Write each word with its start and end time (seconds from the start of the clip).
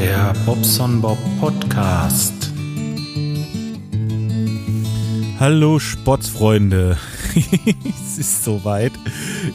Der 0.00 0.32
Bobson 0.46 1.00
Bob 1.00 1.18
Podcast. 1.40 2.52
Hallo 5.40 5.80
Sportsfreunde. 5.80 6.96
es 7.34 8.16
ist 8.16 8.44
soweit. 8.44 8.92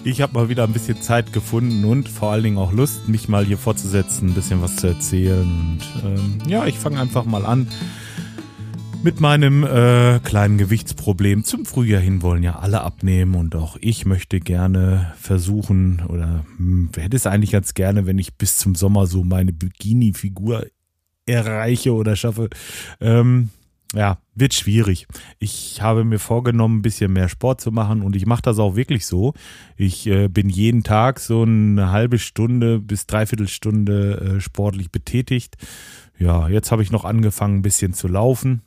Ich 0.03 0.21
habe 0.21 0.33
mal 0.33 0.49
wieder 0.49 0.65
ein 0.65 0.73
bisschen 0.73 1.01
Zeit 1.01 1.31
gefunden 1.31 1.85
und 1.85 2.09
vor 2.09 2.33
allen 2.33 2.43
Dingen 2.43 2.57
auch 2.57 2.73
Lust, 2.73 3.07
mich 3.07 3.29
mal 3.29 3.45
hier 3.45 3.57
fortzusetzen, 3.57 4.31
ein 4.31 4.33
bisschen 4.33 4.61
was 4.61 4.75
zu 4.75 4.87
erzählen. 4.87 5.43
Und 5.43 5.79
ähm, 6.03 6.37
ja, 6.45 6.65
ich 6.65 6.77
fange 6.77 6.99
einfach 6.99 7.23
mal 7.23 7.45
an 7.45 7.69
mit 9.03 9.19
meinem 9.19 9.63
äh, 9.63 10.19
kleinen 10.19 10.57
Gewichtsproblem. 10.57 11.43
Zum 11.43 11.65
Frühjahr 11.65 12.01
hin 12.01 12.21
wollen 12.21 12.41
ja 12.41 12.59
alle 12.59 12.81
abnehmen 12.81 13.35
und 13.35 13.55
auch 13.55 13.77
ich 13.81 14.05
möchte 14.05 14.39
gerne 14.39 15.13
versuchen 15.19 16.01
oder 16.07 16.45
hm, 16.57 16.89
hätte 16.95 17.17
es 17.17 17.27
eigentlich 17.27 17.51
ganz 17.51 17.73
gerne, 17.73 18.05
wenn 18.05 18.17
ich 18.17 18.35
bis 18.35 18.57
zum 18.57 18.75
Sommer 18.75 19.05
so 19.05 19.23
meine 19.23 19.51
Bikini-Figur 19.51 20.67
erreiche 21.25 21.93
oder 21.93 22.15
schaffe. 22.15 22.49
Ähm, 23.01 23.49
ja, 23.93 24.17
wird 24.33 24.53
schwierig. 24.53 25.05
Ich 25.37 25.81
habe 25.81 26.03
mir 26.03 26.17
vorgenommen, 26.17 26.79
ein 26.79 26.81
bisschen 26.81 27.13
mehr 27.13 27.29
Sport 27.29 27.61
zu 27.61 27.71
machen 27.71 28.01
und 28.01 28.15
ich 28.15 28.25
mache 28.25 28.41
das 28.41 28.57
auch 28.57 28.75
wirklich 28.75 29.05
so. 29.05 29.33
Ich 29.77 30.07
äh, 30.07 30.29
bin 30.29 30.49
jeden 30.49 30.83
Tag 30.83 31.19
so 31.19 31.43
eine 31.43 31.91
halbe 31.91 32.17
Stunde 32.17 32.79
bis 32.79 33.05
dreiviertel 33.05 33.47
Stunde 33.47 34.37
äh, 34.37 34.41
sportlich 34.41 34.91
betätigt. 34.91 35.57
Ja, 36.17 36.47
jetzt 36.47 36.71
habe 36.71 36.81
ich 36.81 36.91
noch 36.91 37.05
angefangen, 37.05 37.57
ein 37.57 37.61
bisschen 37.63 37.93
zu 37.93 38.07
laufen. 38.07 38.63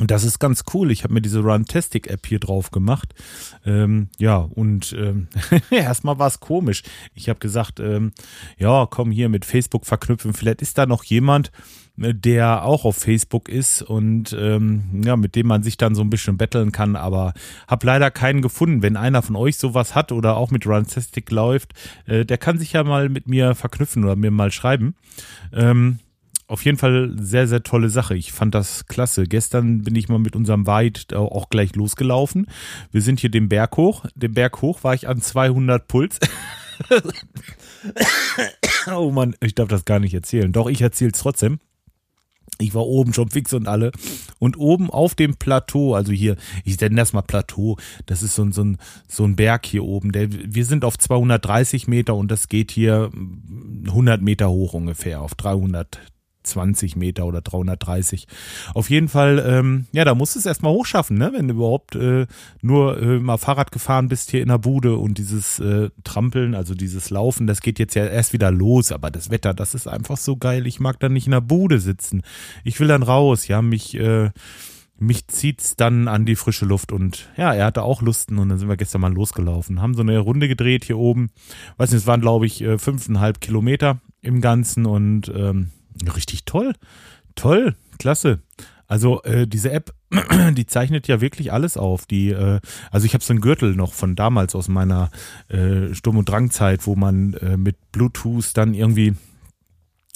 Und 0.00 0.10
das 0.10 0.24
ist 0.24 0.40
ganz 0.40 0.64
cool. 0.74 0.90
Ich 0.90 1.04
habe 1.04 1.14
mir 1.14 1.22
diese 1.22 1.40
Runtastic-App 1.40 2.26
hier 2.26 2.40
drauf 2.40 2.72
gemacht. 2.72 3.14
Ähm, 3.64 4.08
ja, 4.18 4.38
und 4.38 4.92
ähm, 4.98 5.28
erstmal 5.70 6.18
war 6.18 6.26
es 6.26 6.40
komisch. 6.40 6.82
Ich 7.14 7.28
habe 7.28 7.38
gesagt, 7.38 7.78
ähm, 7.78 8.12
ja, 8.58 8.86
komm 8.90 9.12
hier 9.12 9.28
mit 9.28 9.44
Facebook 9.44 9.86
verknüpfen. 9.86 10.34
Vielleicht 10.34 10.62
ist 10.62 10.78
da 10.78 10.86
noch 10.86 11.04
jemand, 11.04 11.52
äh, 12.00 12.12
der 12.12 12.64
auch 12.64 12.84
auf 12.84 12.96
Facebook 12.96 13.48
ist 13.48 13.82
und 13.82 14.36
ähm, 14.36 15.02
ja, 15.04 15.16
mit 15.16 15.36
dem 15.36 15.46
man 15.46 15.62
sich 15.62 15.76
dann 15.76 15.94
so 15.94 16.02
ein 16.02 16.10
bisschen 16.10 16.36
betteln 16.36 16.72
kann, 16.72 16.96
aber 16.96 17.32
habe 17.68 17.86
leider 17.86 18.10
keinen 18.10 18.42
gefunden. 18.42 18.82
Wenn 18.82 18.96
einer 18.96 19.22
von 19.22 19.36
euch 19.36 19.58
sowas 19.58 19.94
hat 19.94 20.10
oder 20.10 20.36
auch 20.36 20.50
mit 20.50 20.66
Runtastic 20.66 21.30
läuft, 21.30 21.72
äh, 22.06 22.24
der 22.24 22.38
kann 22.38 22.58
sich 22.58 22.72
ja 22.72 22.82
mal 22.82 23.08
mit 23.08 23.28
mir 23.28 23.54
verknüpfen 23.54 24.02
oder 24.02 24.16
mir 24.16 24.32
mal 24.32 24.50
schreiben. 24.50 24.96
Ähm, 25.52 26.00
auf 26.46 26.64
jeden 26.64 26.78
Fall 26.78 27.14
sehr, 27.18 27.48
sehr 27.48 27.62
tolle 27.62 27.88
Sache. 27.88 28.16
Ich 28.16 28.32
fand 28.32 28.54
das 28.54 28.86
klasse. 28.86 29.24
Gestern 29.24 29.82
bin 29.82 29.94
ich 29.94 30.08
mal 30.08 30.18
mit 30.18 30.36
unserem 30.36 30.66
Weit 30.66 31.14
auch 31.14 31.48
gleich 31.48 31.74
losgelaufen. 31.74 32.46
Wir 32.90 33.00
sind 33.00 33.20
hier 33.20 33.30
den 33.30 33.48
Berg 33.48 33.76
hoch. 33.76 34.04
Den 34.14 34.34
Berg 34.34 34.60
hoch 34.60 34.84
war 34.84 34.94
ich 34.94 35.08
an 35.08 35.20
200 35.20 35.88
Puls. 35.88 36.18
oh 38.94 39.10
Mann, 39.10 39.36
ich 39.40 39.54
darf 39.54 39.68
das 39.68 39.84
gar 39.84 40.00
nicht 40.00 40.14
erzählen. 40.14 40.52
Doch, 40.52 40.68
ich 40.68 40.82
erzähle 40.82 41.12
es 41.12 41.18
trotzdem. 41.18 41.60
Ich 42.58 42.74
war 42.74 42.86
oben 42.86 43.12
schon 43.12 43.30
fix 43.30 43.52
und 43.52 43.66
alle. 43.66 43.90
Und 44.38 44.58
oben 44.58 44.90
auf 44.90 45.14
dem 45.14 45.36
Plateau, 45.36 45.94
also 45.94 46.12
hier, 46.12 46.36
ich 46.64 46.78
nenne 46.80 46.96
das 46.96 47.12
mal 47.12 47.22
Plateau, 47.22 47.78
das 48.06 48.22
ist 48.22 48.34
so 48.34 48.42
ein, 48.42 48.52
so 48.52 48.62
ein, 48.62 48.78
so 49.08 49.24
ein 49.24 49.34
Berg 49.34 49.66
hier 49.66 49.82
oben. 49.82 50.12
Der, 50.12 50.28
wir 50.30 50.64
sind 50.64 50.84
auf 50.84 50.98
230 50.98 51.88
Meter 51.88 52.14
und 52.14 52.30
das 52.30 52.48
geht 52.48 52.70
hier 52.70 53.10
100 53.86 54.22
Meter 54.22 54.50
hoch 54.50 54.74
ungefähr, 54.74 55.20
auf 55.20 55.34
300, 55.34 56.00
20 56.46 56.96
Meter 56.96 57.26
oder 57.26 57.40
330. 57.40 58.26
Auf 58.74 58.90
jeden 58.90 59.08
Fall, 59.08 59.44
ähm, 59.46 59.86
ja, 59.92 60.04
da 60.04 60.14
musst 60.14 60.34
du 60.34 60.38
es 60.38 60.46
erstmal 60.46 60.72
hochschaffen, 60.72 61.18
ne? 61.18 61.32
wenn 61.34 61.48
du 61.48 61.54
überhaupt 61.54 61.96
äh, 61.96 62.26
nur 62.62 63.00
äh, 63.00 63.18
mal 63.18 63.38
Fahrrad 63.38 63.72
gefahren 63.72 64.08
bist 64.08 64.30
hier 64.30 64.42
in 64.42 64.48
der 64.48 64.58
Bude 64.58 64.96
und 64.96 65.18
dieses 65.18 65.58
äh, 65.58 65.90
Trampeln, 66.04 66.54
also 66.54 66.74
dieses 66.74 67.10
Laufen, 67.10 67.46
das 67.46 67.60
geht 67.60 67.78
jetzt 67.78 67.94
ja 67.94 68.06
erst 68.06 68.32
wieder 68.32 68.50
los, 68.50 68.92
aber 68.92 69.10
das 69.10 69.30
Wetter, 69.30 69.54
das 69.54 69.74
ist 69.74 69.86
einfach 69.86 70.16
so 70.16 70.36
geil. 70.36 70.66
Ich 70.66 70.80
mag 70.80 71.00
dann 71.00 71.12
nicht 71.12 71.26
in 71.26 71.32
der 71.32 71.40
Bude 71.40 71.80
sitzen. 71.80 72.22
Ich 72.62 72.78
will 72.80 72.88
dann 72.88 73.02
raus, 73.02 73.48
ja, 73.48 73.62
mich, 73.62 73.94
äh, 73.98 74.30
mich 74.98 75.26
zieht's 75.26 75.76
dann 75.76 76.08
an 76.08 76.24
die 76.24 76.36
frische 76.36 76.66
Luft 76.66 76.92
und 76.92 77.28
ja, 77.36 77.52
er 77.52 77.66
hatte 77.66 77.82
auch 77.82 78.02
Lusten 78.02 78.38
und 78.38 78.48
dann 78.48 78.58
sind 78.58 78.68
wir 78.68 78.76
gestern 78.76 79.00
mal 79.00 79.12
losgelaufen, 79.12 79.82
haben 79.82 79.94
so 79.94 80.02
eine 80.02 80.18
Runde 80.18 80.48
gedreht 80.48 80.84
hier 80.84 80.98
oben. 80.98 81.30
Weiß 81.76 81.90
nicht, 81.90 82.02
es 82.02 82.06
waren 82.06 82.20
glaube 82.20 82.46
ich 82.46 82.62
äh, 82.62 82.78
fünfeinhalb 82.78 83.40
Kilometer 83.40 84.00
im 84.20 84.40
Ganzen 84.40 84.86
und 84.86 85.32
ähm, 85.34 85.70
Richtig 86.14 86.44
toll. 86.44 86.74
Toll, 87.34 87.74
klasse. 87.98 88.40
Also 88.86 89.22
äh, 89.22 89.46
diese 89.46 89.72
App, 89.72 89.94
die 90.52 90.66
zeichnet 90.66 91.08
ja 91.08 91.20
wirklich 91.20 91.52
alles 91.52 91.76
auf. 91.76 92.06
Die, 92.06 92.30
äh, 92.30 92.60
also 92.90 93.06
ich 93.06 93.14
habe 93.14 93.24
so 93.24 93.32
einen 93.32 93.40
Gürtel 93.40 93.74
noch 93.74 93.92
von 93.92 94.14
damals 94.14 94.54
aus 94.54 94.68
meiner 94.68 95.10
äh, 95.48 95.94
Sturm- 95.94 96.18
und 96.18 96.28
Drangzeit, 96.28 96.86
wo 96.86 96.94
man 96.94 97.34
äh, 97.34 97.56
mit 97.56 97.76
Bluetooth 97.92 98.56
dann 98.56 98.74
irgendwie 98.74 99.14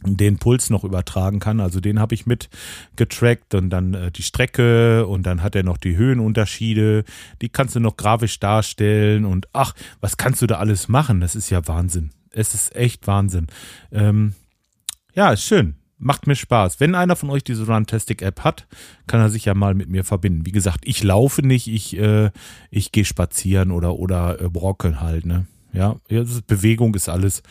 den 0.05 0.39
Puls 0.39 0.71
noch 0.71 0.85
übertragen 0.85 1.41
kann. 1.41 1.61
Also 1.61 1.81
den 1.81 1.99
habe 1.99 2.15
ich 2.15 2.27
mit 2.27 2.51
getrackt 2.97 3.55
und 3.55 3.71
dann 3.71 3.95
äh, 3.95 4.11
die 4.13 4.23
Strecke 4.23 5.07
und 5.07 5.25
dann 5.25 5.43
hat 5.43 5.57
er 5.57 5.65
noch 5.65 5.77
die 5.77 5.97
Höhenunterschiede. 5.97 7.05
Die 7.43 7.49
kannst 7.49 7.75
du 7.75 7.81
noch 7.81 7.97
grafisch 7.97 8.39
darstellen 8.39 9.25
und 9.25 9.49
ach, 9.53 9.75
was 10.01 10.17
kannst 10.17 10.43
du 10.43 10.47
da 10.47 10.59
alles 10.59 10.89
machen? 10.89 11.21
Das 11.21 11.35
ist 11.35 11.51
ja 11.51 11.67
Wahnsinn. 11.67 12.11
Es 12.31 12.55
ist 12.55 12.77
echt 12.77 13.07
Wahnsinn. 13.07 13.49
Ähm, 13.91 14.35
ja, 15.19 15.33
ist 15.33 15.43
schön. 15.43 15.75
Macht 15.99 16.29
mir 16.29 16.37
Spaß. 16.37 16.79
Wenn 16.79 16.95
einer 16.95 17.17
von 17.17 17.29
euch 17.31 17.43
diese 17.43 17.67
Runtastic-App 17.67 18.45
hat, 18.45 18.69
kann 19.09 19.21
er 19.21 19.31
sich 19.31 19.47
ja 19.47 19.55
mal 19.55 19.75
mit 19.75 19.89
mir 19.89 20.05
verbinden. 20.05 20.47
Wie 20.47 20.53
gesagt, 20.53 20.83
ich 20.85 21.03
laufe 21.03 21.45
nicht, 21.45 21.67
ich, 21.67 21.99
äh, 21.99 22.31
ich 22.71 22.93
gehe 22.93 23.05
spazieren 23.05 23.73
oder, 23.73 23.97
oder 23.97 24.41
äh, 24.41 24.49
brocken 24.49 25.01
halt, 25.01 25.27
ne? 25.27 25.49
Ja, 25.73 25.97
ja 26.09 26.23
ist, 26.23 26.47
Bewegung 26.47 26.95
ist 26.95 27.09
alles. 27.09 27.43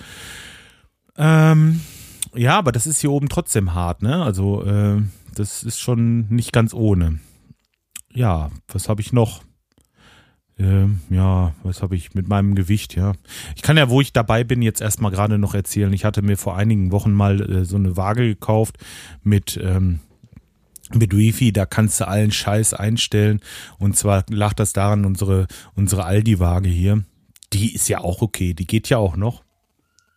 Ähm, 1.18 1.82
ja, 2.34 2.58
aber 2.58 2.72
das 2.72 2.88
ist 2.88 3.02
hier 3.02 3.12
oben 3.12 3.28
trotzdem 3.28 3.74
hart, 3.74 4.02
ne? 4.02 4.24
Also, 4.24 4.64
äh, 4.64 5.02
das 5.36 5.64
ist 5.64 5.78
schon 5.78 6.30
nicht 6.30 6.54
ganz 6.54 6.74
ohne. 6.74 7.20
Ja, 8.14 8.50
was 8.70 8.88
habe 8.88 9.02
ich 9.02 9.12
noch? 9.12 9.42
Ähm, 10.60 11.02
ja, 11.10 11.54
was 11.62 11.84
habe 11.84 11.96
ich 11.96 12.16
mit 12.16 12.28
meinem 12.28 12.56
Gewicht, 12.56 12.96
ja. 12.96 13.14
Ich 13.56 13.62
kann 13.62 13.78
ja, 13.78 13.90
wo 13.90 14.02
ich 14.02 14.12
dabei 14.12 14.44
bin, 14.44 14.64
jetzt 14.64 14.82
erstmal 14.82 15.12
gerade 15.12 15.38
noch 15.38 15.54
erzählen. 15.54 15.94
Ich 15.94 16.04
hatte 16.04 16.24
mir 16.24 16.38
vor 16.38 16.58
einigen 16.58 16.92
Wochen 16.92 17.12
mal 17.12 17.42
äh, 17.42 17.66
so 17.66 17.76
eine 17.76 17.96
Waage 17.96 18.28
gekauft 18.28 18.78
mit, 19.24 19.60
ähm, 19.62 20.00
mit 20.94 21.16
Wifi, 21.16 21.52
da 21.52 21.66
kannst 21.68 22.00
du 22.00 22.08
allen 22.08 22.32
Scheiß 22.32 22.74
einstellen. 22.74 23.42
Und 23.78 23.96
zwar 23.98 24.26
lag 24.30 24.54
das 24.54 24.74
daran, 24.74 25.06
unsere, 25.06 25.48
unsere 25.76 26.06
Aldi-Waage 26.06 26.70
hier, 26.70 27.04
die 27.54 27.76
ist 27.76 27.88
ja 27.88 28.00
auch 28.00 28.22
okay, 28.22 28.54
die 28.56 28.66
geht 28.66 28.90
ja 28.90 28.98
auch 28.98 29.16
noch. 29.16 29.44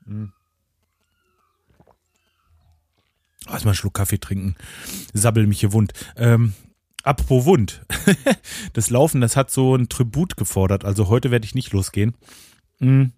Hm. 0.07 0.33
Erstmal 3.47 3.73
einen 3.73 3.77
Schluck 3.77 3.95
Kaffee 3.95 4.19
trinken. 4.19 4.55
Sabbel 5.13 5.47
mich 5.47 5.61
hier 5.61 5.73
wund. 5.73 5.93
Ähm, 6.17 6.55
Apropos 7.03 7.47
Wund. 7.47 7.85
das 8.73 8.91
Laufen, 8.91 9.21
das 9.21 9.37
hat 9.37 9.51
so 9.51 9.75
ein 9.75 9.89
Tribut 9.89 10.37
gefordert. 10.37 10.85
Also 10.85 11.09
heute 11.09 11.31
werde 11.31 11.45
ich 11.45 11.55
nicht 11.55 11.73
losgehen. 11.73 12.15
Hm. 12.79 13.13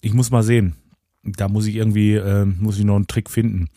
Ich 0.00 0.14
muss 0.14 0.30
mal 0.30 0.42
sehen. 0.42 0.76
Da 1.22 1.48
muss 1.48 1.66
ich 1.66 1.76
irgendwie, 1.76 2.14
äh, 2.14 2.44
muss 2.44 2.78
ich 2.78 2.84
noch 2.84 2.96
einen 2.96 3.06
Trick 3.06 3.30
finden. 3.30 3.68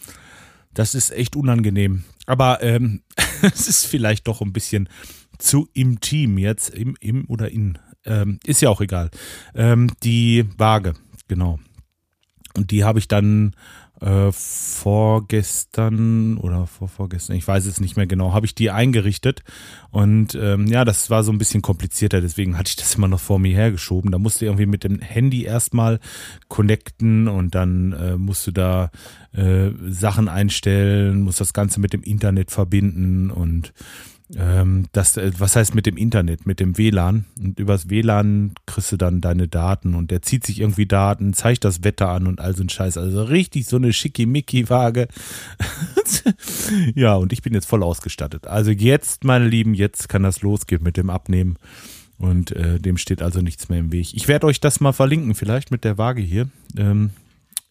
Das 0.74 0.96
ist 0.96 1.12
echt 1.12 1.36
unangenehm. 1.36 2.04
Aber 2.26 2.62
ähm, 2.64 3.02
es 3.42 3.68
ist 3.68 3.86
vielleicht 3.86 4.28
doch 4.28 4.42
ein 4.42 4.54
bisschen 4.54 4.90
zu 5.38 5.68
im 5.74 6.00
Team 6.00 6.38
jetzt. 6.38 6.70
Im, 6.70 6.96
im 7.00 7.26
oder 7.30 7.52
in. 7.52 7.78
Ähm, 8.06 8.40
ist 8.46 8.62
ja 8.62 8.70
auch 8.70 8.82
egal. 8.82 9.10
Ähm, 9.54 9.92
die 10.04 10.46
Waage, 10.58 10.94
genau. 11.28 11.60
Und 12.56 12.72
die 12.72 12.84
habe 12.84 13.00
ich 13.00 13.08
dann 13.08 13.56
äh, 14.02 14.32
vorgestern 14.32 15.86
oder 16.38 16.68
vor, 16.68 16.88
vorgestern, 16.88 17.36
ich 17.36 17.48
weiß 17.48 17.66
es 17.66 17.80
nicht 17.80 17.96
mehr 17.96 18.08
genau, 18.08 18.34
habe 18.34 18.46
ich 18.46 18.56
die 18.56 18.72
eingerichtet. 18.72 19.44
Und 19.92 20.36
ähm, 20.36 20.68
ja, 20.68 20.86
das 20.86 21.10
war 21.10 21.24
so 21.24 21.32
ein 21.32 21.38
bisschen 21.38 21.62
komplizierter, 21.62 22.22
deswegen 22.22 22.58
hatte 22.58 22.70
ich 22.70 22.76
das 22.76 22.96
immer 22.96 23.08
noch 23.08 23.20
vor 23.20 23.40
mir 23.40 23.56
hergeschoben. 23.56 24.12
Da 24.12 24.20
musste 24.20 24.46
irgendwie 24.46 24.66
mit 24.66 24.84
dem 24.84 25.00
Handy 25.00 25.44
erstmal 25.44 26.00
connecten 26.48 27.28
und 27.28 27.56
dann 27.56 27.94
äh, 27.94 28.18
musst 28.18 28.46
du 28.48 28.52
da 28.52 28.92
äh, 29.32 29.70
Sachen 29.88 30.28
einstellen, 30.28 31.22
musst 31.22 31.42
das 31.42 31.54
Ganze 31.54 31.80
mit 31.80 31.94
dem 31.94 32.04
Internet 32.04 32.52
verbinden 32.52 33.32
und 33.32 33.74
ähm, 34.34 34.86
das, 34.92 35.18
äh, 35.18 35.32
was 35.38 35.56
heißt 35.56 35.76
mit 35.76 35.86
dem 35.86 35.98
Internet, 35.98 36.48
mit 36.48 36.60
dem 36.60 36.78
WLAN? 36.78 37.26
Und 37.40 37.60
übers 37.60 37.90
WLAN 37.90 38.54
kriegst 38.66 38.92
du 38.92 38.98
dann 38.98 39.22
deine 39.22 39.48
Daten 39.48 39.94
und 39.94 40.10
der 40.10 40.24
zieht 40.24 40.46
sich 40.46 40.62
irgendwie 40.62 40.88
Daten, 40.88 41.34
zeigt 41.34 41.64
das 41.64 41.84
Wetter 41.84 42.10
an 42.10 42.26
und 42.26 42.42
all 42.42 42.56
so 42.56 42.64
ein 42.64 42.70
Scheiß. 42.70 42.98
Also 42.98 43.24
richtig 43.24 43.68
so 43.68 43.76
eine 43.76 43.94
schickimicki-Waage. 43.94 45.08
ja, 46.96 47.16
und 47.16 47.34
ich 47.34 47.44
bin 47.44 47.54
jetzt 47.54 47.68
voll 47.68 47.84
ausgestattet. 47.84 48.48
Also 48.48 48.72
jetzt, 48.72 49.24
meine 49.24 49.48
Lieben, 49.48 49.76
jetzt 49.76 50.10
kann 50.10 50.24
das 50.24 50.42
losgehen 50.42 50.82
mit 50.82 50.98
dem 50.98 51.12
Abnehmen. 51.12 51.58
Und 52.18 52.52
äh, 52.52 52.80
dem 52.80 52.98
steht 52.98 53.22
also 53.22 53.42
nichts 53.42 53.70
mehr 53.70 53.80
im 53.80 53.92
Weg. 53.92 54.14
Ich 54.14 54.28
werde 54.28 54.48
euch 54.48 54.60
das 54.60 54.80
mal 54.80 54.94
verlinken, 54.94 55.36
vielleicht 55.36 55.70
mit 55.70 55.84
der 55.84 55.98
Waage 55.98 56.22
hier. 56.22 56.48
Ähm, 56.78 57.12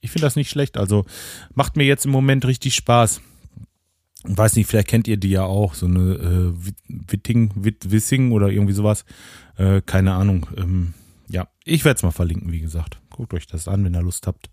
ich 0.00 0.10
finde 0.10 0.26
das 0.26 0.36
nicht 0.36 0.50
schlecht. 0.50 0.76
Also 0.76 1.06
macht 1.54 1.76
mir 1.76 1.84
jetzt 1.84 2.04
im 2.04 2.12
Moment 2.12 2.44
richtig 2.44 2.74
Spaß 2.74 3.22
weiß 4.24 4.56
nicht, 4.56 4.66
vielleicht 4.66 4.88
kennt 4.88 5.08
ihr 5.08 5.16
die 5.16 5.30
ja 5.30 5.44
auch, 5.44 5.74
so 5.74 5.86
eine 5.86 6.14
äh, 6.14 6.52
Witting, 6.88 7.50
Witt, 7.54 7.90
Wissing 7.90 8.32
oder 8.32 8.48
irgendwie 8.48 8.72
sowas. 8.72 9.04
Äh, 9.56 9.82
keine 9.84 10.14
Ahnung. 10.14 10.46
Ähm, 10.56 10.94
ja, 11.28 11.48
ich 11.64 11.84
werde 11.84 11.96
es 11.96 12.02
mal 12.02 12.10
verlinken, 12.10 12.52
wie 12.52 12.60
gesagt. 12.60 12.98
Guckt 13.10 13.34
euch 13.34 13.46
das 13.46 13.68
an, 13.68 13.84
wenn 13.84 13.94
ihr 13.94 14.02
Lust 14.02 14.26
habt. 14.26 14.50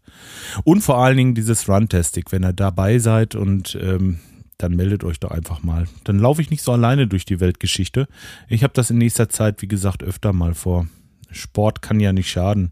Und 0.64 0.82
vor 0.82 0.98
allen 0.98 1.18
Dingen 1.18 1.36
dieses 1.36 1.68
Runtastic, 1.68 2.32
wenn 2.32 2.44
ihr 2.44 2.54
dabei 2.54 3.00
seid 3.00 3.36
und 3.36 3.78
ähm, 3.82 4.20
dann 4.58 4.76
meldet 4.76 5.04
euch 5.04 5.20
doch 5.20 5.32
einfach 5.32 5.64
mal. 5.64 5.88
Dann 6.04 6.20
laufe 6.20 6.42
ich 6.42 6.52
nicht 6.52 6.62
so 6.62 6.72
alleine 6.72 7.08
durch 7.08 7.26
die 7.26 7.40
Weltgeschichte. 7.40 8.08
Ich 8.48 8.64
habe 8.64 8.74
das 8.74 8.92
in 8.92 9.00
nächster 9.00 9.30
Zeit, 9.30 9.62
wie 9.62 9.68
gesagt, 9.68 10.04
öfter 10.04 10.34
mal 10.34 10.54
vor. 10.54 10.88
Sport 11.32 11.82
kann 11.82 12.00
ja 12.00 12.14
nicht 12.14 12.30
schaden. 12.30 12.72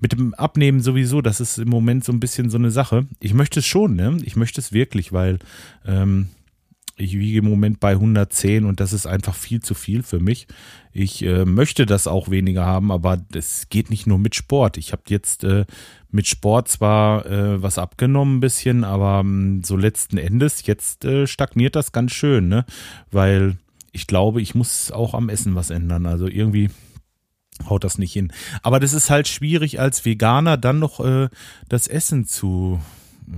Mit 0.00 0.12
dem 0.12 0.34
Abnehmen 0.34 0.80
sowieso, 0.80 1.22
das 1.22 1.40
ist 1.40 1.58
im 1.58 1.68
Moment 1.68 2.04
so 2.04 2.12
ein 2.12 2.20
bisschen 2.20 2.50
so 2.50 2.58
eine 2.58 2.70
Sache. 2.70 3.06
Ich 3.20 3.34
möchte 3.34 3.60
es 3.60 3.66
schon, 3.66 3.94
ne? 3.94 4.18
Ich 4.24 4.36
möchte 4.36 4.60
es 4.60 4.72
wirklich, 4.72 5.12
weil 5.12 5.38
ähm, 5.86 6.28
ich 7.00 7.18
wiege 7.18 7.38
im 7.38 7.46
Moment 7.46 7.80
bei 7.80 7.92
110 7.92 8.64
und 8.64 8.80
das 8.80 8.92
ist 8.92 9.06
einfach 9.06 9.34
viel 9.34 9.60
zu 9.60 9.74
viel 9.74 10.02
für 10.02 10.20
mich. 10.20 10.46
Ich 10.92 11.22
äh, 11.24 11.44
möchte 11.44 11.86
das 11.86 12.06
auch 12.06 12.30
weniger 12.30 12.66
haben, 12.66 12.92
aber 12.92 13.16
das 13.16 13.68
geht 13.70 13.90
nicht 13.90 14.06
nur 14.06 14.18
mit 14.18 14.34
Sport. 14.34 14.76
Ich 14.76 14.92
habe 14.92 15.02
jetzt 15.08 15.44
äh, 15.44 15.64
mit 16.10 16.26
Sport 16.26 16.68
zwar 16.68 17.24
äh, 17.26 17.62
was 17.62 17.78
abgenommen 17.78 18.36
ein 18.36 18.40
bisschen, 18.40 18.84
aber 18.84 19.20
ähm, 19.20 19.62
so 19.64 19.76
letzten 19.76 20.18
Endes 20.18 20.66
jetzt 20.66 21.04
äh, 21.04 21.26
stagniert 21.26 21.74
das 21.74 21.92
ganz 21.92 22.12
schön, 22.12 22.48
ne? 22.48 22.66
Weil 23.10 23.56
ich 23.92 24.06
glaube, 24.06 24.42
ich 24.42 24.54
muss 24.54 24.92
auch 24.92 25.14
am 25.14 25.28
Essen 25.28 25.54
was 25.54 25.70
ändern. 25.70 26.06
Also 26.06 26.26
irgendwie 26.26 26.70
haut 27.68 27.84
das 27.84 27.98
nicht 27.98 28.12
hin. 28.12 28.32
Aber 28.62 28.78
das 28.78 28.92
ist 28.92 29.10
halt 29.10 29.26
schwierig 29.26 29.80
als 29.80 30.04
Veganer 30.04 30.56
dann 30.56 30.78
noch 30.78 31.00
äh, 31.00 31.28
das 31.68 31.88
Essen 31.88 32.26
zu 32.26 32.80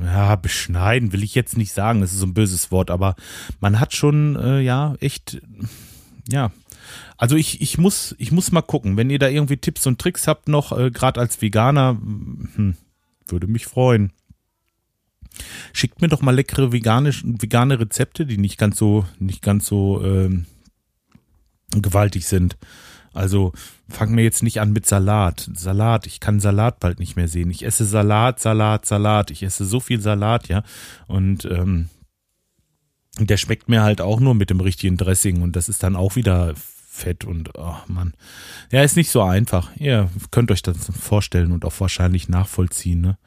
ja, 0.00 0.37
beschneiden 0.37 1.12
will 1.12 1.23
ich 1.23 1.35
jetzt 1.35 1.56
nicht 1.56 1.73
sagen, 1.73 2.00
das 2.00 2.12
ist 2.12 2.21
so 2.21 2.27
ein 2.27 2.35
böses 2.35 2.71
Wort, 2.71 2.91
aber 2.91 3.15
man 3.61 3.81
hat 3.81 3.94
schon, 3.94 4.37
äh, 4.37 4.61
ja, 4.61 4.94
echt, 5.00 5.41
ja. 6.29 6.50
Also 7.17 7.37
ich, 7.37 7.61
ich 7.61 7.79
muss, 7.79 8.15
ich 8.19 8.33
muss 8.33 8.53
mal 8.53 8.62
gucken, 8.62 8.97
wenn 8.97 9.11
ihr 9.11 9.19
da 9.19 9.29
irgendwie 9.29 9.56
Tipps 9.56 9.87
und 9.87 10.00
Tricks 10.00 10.27
habt 10.27 10.49
noch, 10.49 10.77
äh, 10.77 10.91
gerade 10.91 11.21
als 11.21 11.41
Veganer, 11.41 11.99
hm, 12.00 12.77
würde 13.27 13.47
mich 13.47 13.67
freuen. 13.67 14.12
Schickt 15.73 16.03
mir 16.03 16.09
doch 16.09 16.21
mal 16.21 16.35
leckere 16.35 16.73
vegane, 16.73 17.12
vegane 17.12 17.81
Rezepte, 17.81 18.27
die 18.27 18.39
nicht 18.39 18.59
ganz 18.59 18.79
so, 18.79 19.06
nicht 19.19 19.43
ganz 19.43 19.67
so 19.67 20.03
ähm, 20.05 20.47
gewaltig 21.71 22.27
sind. 22.27 22.56
Also 23.12 23.53
fangen 23.88 24.17
wir 24.17 24.25
jetzt 24.25 24.43
nicht 24.43 24.61
an 24.61 24.73
mit 24.73 24.87
Salat. 24.87 25.50
Salat, 25.55 26.06
ich 26.06 26.20
kann 26.20 26.41
Salat 26.41 26.81
bald 26.81 26.99
nicht 26.99 27.17
mehr 27.17 27.29
sehen. 27.29 27.50
Ich 27.50 27.64
esse 27.64 27.85
Salat, 27.85 28.41
Salat, 28.41 28.87
Salat. 28.87 29.31
Ich 29.31 29.43
esse 29.43 29.64
so 29.64 29.81
viel 29.81 30.00
Salat, 30.00 30.49
ja. 30.49 30.62
Und 31.06 31.44
ähm, 31.44 31.88
der 33.19 33.37
schmeckt 33.37 33.69
mir 33.69 33.82
halt 33.82 34.00
auch 34.00 34.20
nur 34.20 34.35
mit 34.35 34.50
dem 34.50 34.61
richtigen 34.61 34.97
Dressing 34.97 35.43
und 35.43 35.55
das 35.56 35.69
ist 35.69 35.82
dann 35.82 35.97
auch 35.97 36.17
wieder 36.17 36.55
fett 36.56 37.25
und 37.25 37.50
oh 37.56 37.76
Mann. 37.87 38.14
Ja, 38.70 38.82
ist 38.82 38.97
nicht 38.97 39.11
so 39.11 39.23
einfach. 39.23 39.70
Ihr 39.76 40.11
könnt 40.31 40.50
euch 40.50 40.62
das 40.62 40.76
vorstellen 40.99 41.53
und 41.53 41.65
auch 41.65 41.79
wahrscheinlich 41.81 42.29
nachvollziehen, 42.29 43.00
ne? 43.00 43.19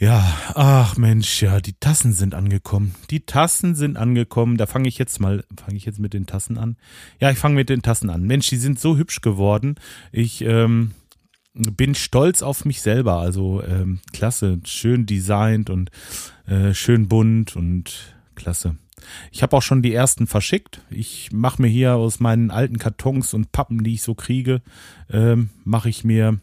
Ja, 0.00 0.32
ach 0.54 0.96
Mensch, 0.96 1.42
ja, 1.42 1.60
die 1.60 1.72
Tassen 1.72 2.12
sind 2.12 2.32
angekommen. 2.32 2.94
Die 3.10 3.26
Tassen 3.26 3.74
sind 3.74 3.96
angekommen. 3.96 4.56
Da 4.56 4.66
fange 4.66 4.88
ich 4.88 4.96
jetzt 4.96 5.20
mal, 5.20 5.44
fange 5.56 5.76
ich 5.76 5.86
jetzt 5.86 5.98
mit 5.98 6.14
den 6.14 6.26
Tassen 6.26 6.56
an. 6.56 6.76
Ja, 7.18 7.32
ich 7.32 7.38
fange 7.38 7.56
mit 7.56 7.68
den 7.68 7.82
Tassen 7.82 8.08
an. 8.08 8.22
Mensch, 8.22 8.48
die 8.48 8.58
sind 8.58 8.78
so 8.78 8.96
hübsch 8.96 9.22
geworden. 9.22 9.74
Ich 10.12 10.42
ähm, 10.42 10.92
bin 11.52 11.96
stolz 11.96 12.42
auf 12.42 12.64
mich 12.64 12.80
selber. 12.80 13.14
Also 13.14 13.60
ähm, 13.64 13.98
klasse, 14.12 14.60
schön 14.62 15.04
designt 15.04 15.68
und 15.68 15.90
äh, 16.46 16.74
schön 16.74 17.08
bunt 17.08 17.56
und 17.56 18.14
klasse. 18.36 18.76
Ich 19.32 19.42
habe 19.42 19.56
auch 19.56 19.62
schon 19.62 19.82
die 19.82 19.94
ersten 19.94 20.28
verschickt. 20.28 20.80
Ich 20.90 21.32
mache 21.32 21.60
mir 21.60 21.68
hier 21.68 21.94
aus 21.94 22.20
meinen 22.20 22.52
alten 22.52 22.78
Kartons 22.78 23.34
und 23.34 23.50
Pappen, 23.50 23.82
die 23.82 23.94
ich 23.94 24.02
so 24.02 24.14
kriege, 24.14 24.62
ähm, 25.10 25.50
mache 25.64 25.88
ich 25.88 26.04
mir 26.04 26.38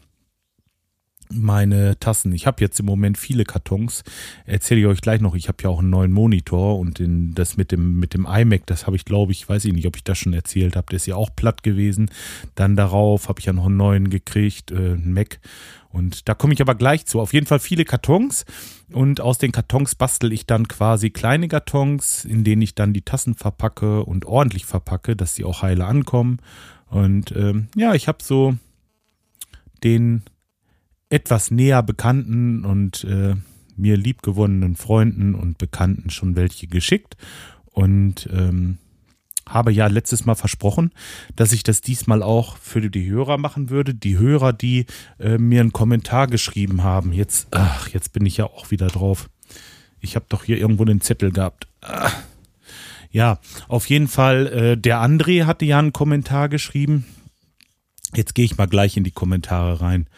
meine 1.32 1.98
Tassen. 1.98 2.32
Ich 2.32 2.46
habe 2.46 2.60
jetzt 2.60 2.80
im 2.80 2.86
Moment 2.86 3.18
viele 3.18 3.44
Kartons. 3.44 4.04
Erzähle 4.44 4.80
ich 4.80 4.86
euch 4.86 5.00
gleich 5.00 5.20
noch. 5.20 5.34
Ich 5.34 5.48
habe 5.48 5.62
ja 5.62 5.70
auch 5.70 5.80
einen 5.80 5.90
neuen 5.90 6.12
Monitor 6.12 6.78
und 6.78 6.98
den, 6.98 7.34
das 7.34 7.56
mit 7.56 7.72
dem 7.72 7.98
mit 7.98 8.14
dem 8.14 8.26
iMac, 8.26 8.66
das 8.66 8.86
habe 8.86 8.96
ich 8.96 9.04
glaube 9.04 9.32
ich, 9.32 9.48
weiß 9.48 9.64
ich 9.64 9.72
nicht, 9.72 9.86
ob 9.86 9.96
ich 9.96 10.04
das 10.04 10.18
schon 10.18 10.32
erzählt 10.32 10.76
habe. 10.76 10.86
Der 10.90 10.96
ist 10.96 11.06
ja 11.06 11.16
auch 11.16 11.30
platt 11.34 11.62
gewesen. 11.62 12.10
Dann 12.54 12.76
darauf 12.76 13.28
habe 13.28 13.40
ich 13.40 13.46
ja 13.46 13.52
noch 13.52 13.66
einen 13.66 13.76
neuen 13.76 14.10
gekriegt, 14.10 14.70
äh, 14.70 14.74
einen 14.74 15.12
Mac. 15.12 15.40
Und 15.90 16.28
da 16.28 16.34
komme 16.34 16.52
ich 16.52 16.60
aber 16.60 16.74
gleich 16.74 17.06
zu. 17.06 17.20
Auf 17.20 17.32
jeden 17.32 17.46
Fall 17.46 17.58
viele 17.58 17.84
Kartons 17.84 18.44
und 18.92 19.20
aus 19.20 19.38
den 19.38 19.50
Kartons 19.50 19.94
bastel 19.94 20.32
ich 20.32 20.44
dann 20.44 20.68
quasi 20.68 21.10
kleine 21.10 21.48
Kartons, 21.48 22.24
in 22.24 22.44
denen 22.44 22.60
ich 22.60 22.74
dann 22.74 22.92
die 22.92 23.02
Tassen 23.02 23.34
verpacke 23.34 24.04
und 24.04 24.26
ordentlich 24.26 24.66
verpacke, 24.66 25.16
dass 25.16 25.34
sie 25.34 25.44
auch 25.44 25.62
heile 25.62 25.86
ankommen. 25.86 26.38
Und 26.88 27.32
ähm, 27.32 27.68
ja, 27.74 27.94
ich 27.94 28.08
habe 28.08 28.18
so 28.22 28.56
den 29.82 30.22
etwas 31.08 31.50
näher 31.50 31.82
bekannten 31.82 32.64
und 32.64 33.04
äh, 33.04 33.34
mir 33.76 33.96
liebgewonnenen 33.96 34.76
Freunden 34.76 35.34
und 35.34 35.58
Bekannten 35.58 36.10
schon 36.10 36.36
welche 36.36 36.66
geschickt 36.66 37.16
und 37.66 38.28
ähm, 38.32 38.78
habe 39.48 39.70
ja 39.70 39.86
letztes 39.86 40.24
Mal 40.24 40.34
versprochen, 40.34 40.90
dass 41.36 41.52
ich 41.52 41.62
das 41.62 41.80
diesmal 41.80 42.22
auch 42.22 42.56
für 42.56 42.90
die 42.90 43.08
Hörer 43.08 43.38
machen 43.38 43.70
würde. 43.70 43.94
Die 43.94 44.18
Hörer, 44.18 44.52
die 44.52 44.86
äh, 45.20 45.38
mir 45.38 45.60
einen 45.60 45.72
Kommentar 45.72 46.26
geschrieben 46.26 46.82
haben. 46.82 47.12
Jetzt, 47.12 47.48
ach, 47.52 47.88
jetzt 47.88 48.12
bin 48.12 48.26
ich 48.26 48.38
ja 48.38 48.46
auch 48.46 48.72
wieder 48.72 48.88
drauf. 48.88 49.30
Ich 50.00 50.16
habe 50.16 50.26
doch 50.28 50.44
hier 50.44 50.58
irgendwo 50.58 50.84
den 50.84 51.00
Zettel 51.00 51.30
gehabt. 51.30 51.68
Ach. 51.80 52.16
Ja, 53.12 53.38
auf 53.68 53.88
jeden 53.88 54.08
Fall, 54.08 54.46
äh, 54.48 54.76
der 54.76 54.98
André 54.98 55.44
hatte 55.44 55.64
ja 55.64 55.78
einen 55.78 55.92
Kommentar 55.92 56.48
geschrieben. 56.48 57.06
Jetzt 58.14 58.34
gehe 58.34 58.44
ich 58.44 58.58
mal 58.58 58.66
gleich 58.66 58.96
in 58.96 59.04
die 59.04 59.12
Kommentare 59.12 59.80
rein 59.80 60.08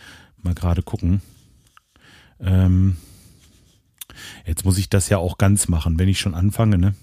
mal 0.43 0.55
gerade 0.55 0.82
gucken. 0.82 1.23
Ähm, 2.40 2.96
jetzt 4.46 4.64
muss 4.64 4.79
ich 4.79 4.88
das 4.88 5.08
ja 5.08 5.19
auch 5.19 5.38
ganz 5.38 5.69
machen, 5.69 5.99
wenn 5.99 6.08
ich 6.08 6.19
schon 6.19 6.35
anfange, 6.35 6.79
ne? 6.79 6.94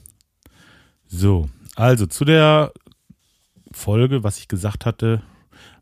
So, 1.07 1.49
also 1.75 2.05
zu 2.07 2.25
der 2.25 2.73
Folge, 3.71 4.23
was 4.23 4.39
ich 4.39 4.47
gesagt 4.47 4.85
hatte, 4.85 5.21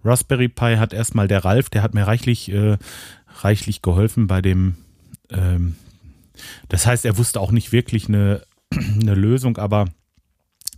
Raspberry 0.03 0.49
Pi 0.49 0.75
hat 0.77 0.93
erstmal 0.93 1.27
der 1.27 1.45
Ralf, 1.45 1.69
der 1.69 1.81
hat 1.81 1.93
mir 1.93 2.05
reichlich, 2.05 2.49
äh, 2.51 2.77
reichlich 3.41 3.81
geholfen 3.81 4.27
bei 4.27 4.41
dem, 4.41 4.75
ähm, 5.29 5.75
das 6.67 6.85
heißt, 6.85 7.05
er 7.05 7.17
wusste 7.17 7.39
auch 7.39 7.51
nicht 7.51 7.71
wirklich 7.71 8.07
eine, 8.07 8.41
eine 8.71 9.15
Lösung, 9.15 9.57
aber 9.57 9.85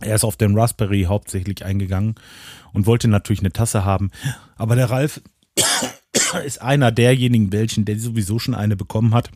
er 0.00 0.14
ist 0.14 0.24
auf 0.24 0.36
den 0.36 0.56
Raspberry 0.56 1.04
hauptsächlich 1.04 1.64
eingegangen 1.64 2.16
und 2.72 2.86
wollte 2.86 3.08
natürlich 3.08 3.40
eine 3.40 3.52
Tasse 3.52 3.84
haben. 3.84 4.10
Aber 4.56 4.76
der 4.76 4.90
Ralf 4.90 5.22
ist 6.44 6.60
einer 6.60 6.92
derjenigen 6.92 7.52
welchen, 7.52 7.84
der 7.84 7.98
sowieso 7.98 8.38
schon 8.38 8.54
eine 8.54 8.76
bekommen 8.76 9.14
hat. 9.14 9.30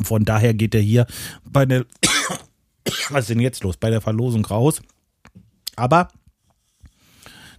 Von 0.00 0.24
daher 0.24 0.54
geht 0.54 0.74
er 0.74 0.80
hier 0.80 1.06
bei 1.44 1.66
der, 1.66 1.86
was 3.10 3.24
ist 3.24 3.30
denn 3.30 3.40
jetzt 3.40 3.62
los, 3.62 3.76
bei 3.76 3.90
der 3.90 4.00
Verlosung 4.00 4.44
raus. 4.44 4.82
Aber 5.76 6.08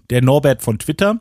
der 0.09 0.21
Norbert 0.21 0.61
von 0.61 0.79
Twitter, 0.79 1.19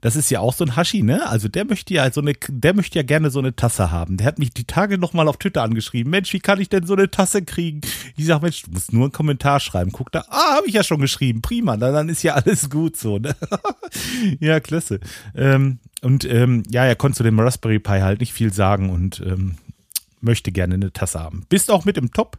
das 0.00 0.16
ist 0.16 0.30
ja 0.30 0.40
auch 0.40 0.52
so 0.52 0.64
ein 0.64 0.76
Haschi, 0.76 1.02
ne? 1.02 1.26
Also 1.28 1.48
der 1.48 1.64
möchte 1.64 1.94
ja 1.94 2.10
so 2.12 2.20
eine, 2.20 2.34
der 2.48 2.74
möchte 2.74 2.98
ja 2.98 3.02
gerne 3.02 3.30
so 3.30 3.38
eine 3.38 3.56
Tasse 3.56 3.90
haben. 3.90 4.16
Der 4.18 4.26
hat 4.26 4.38
mich 4.38 4.50
die 4.50 4.64
Tage 4.64 4.98
nochmal 4.98 5.28
auf 5.28 5.38
Twitter 5.38 5.62
angeschrieben. 5.62 6.10
Mensch, 6.10 6.32
wie 6.32 6.40
kann 6.40 6.60
ich 6.60 6.68
denn 6.68 6.86
so 6.86 6.94
eine 6.94 7.10
Tasse 7.10 7.42
kriegen? 7.42 7.80
Ich 8.16 8.26
sag, 8.26 8.42
Mensch, 8.42 8.62
du 8.62 8.72
musst 8.72 8.92
nur 8.92 9.04
einen 9.04 9.12
Kommentar 9.12 9.60
schreiben. 9.60 9.92
Guck 9.92 10.12
da, 10.12 10.24
ah, 10.28 10.56
habe 10.56 10.66
ich 10.66 10.74
ja 10.74 10.84
schon 10.84 11.00
geschrieben. 11.00 11.40
Prima, 11.40 11.76
na, 11.76 11.90
dann 11.90 12.08
ist 12.08 12.22
ja 12.22 12.34
alles 12.34 12.68
gut 12.68 12.96
so, 12.96 13.18
ne? 13.18 13.34
ja, 14.40 14.60
klasse. 14.60 15.00
Ähm, 15.34 15.78
und 16.04 16.24
ähm, 16.24 16.62
ja, 16.70 16.84
er 16.84 16.96
konnte 16.96 17.18
zu 17.18 17.22
dem 17.22 17.40
Raspberry 17.40 17.78
Pi 17.78 18.00
halt 18.00 18.20
nicht 18.20 18.32
viel 18.32 18.52
sagen 18.52 18.90
und 18.90 19.22
ähm, 19.26 19.56
möchte 20.20 20.52
gerne 20.52 20.74
eine 20.74 20.92
Tasse 20.92 21.20
haben. 21.20 21.44
Bist 21.48 21.70
auch 21.70 21.84
mit 21.84 21.98
im 21.98 22.12
Top, 22.12 22.38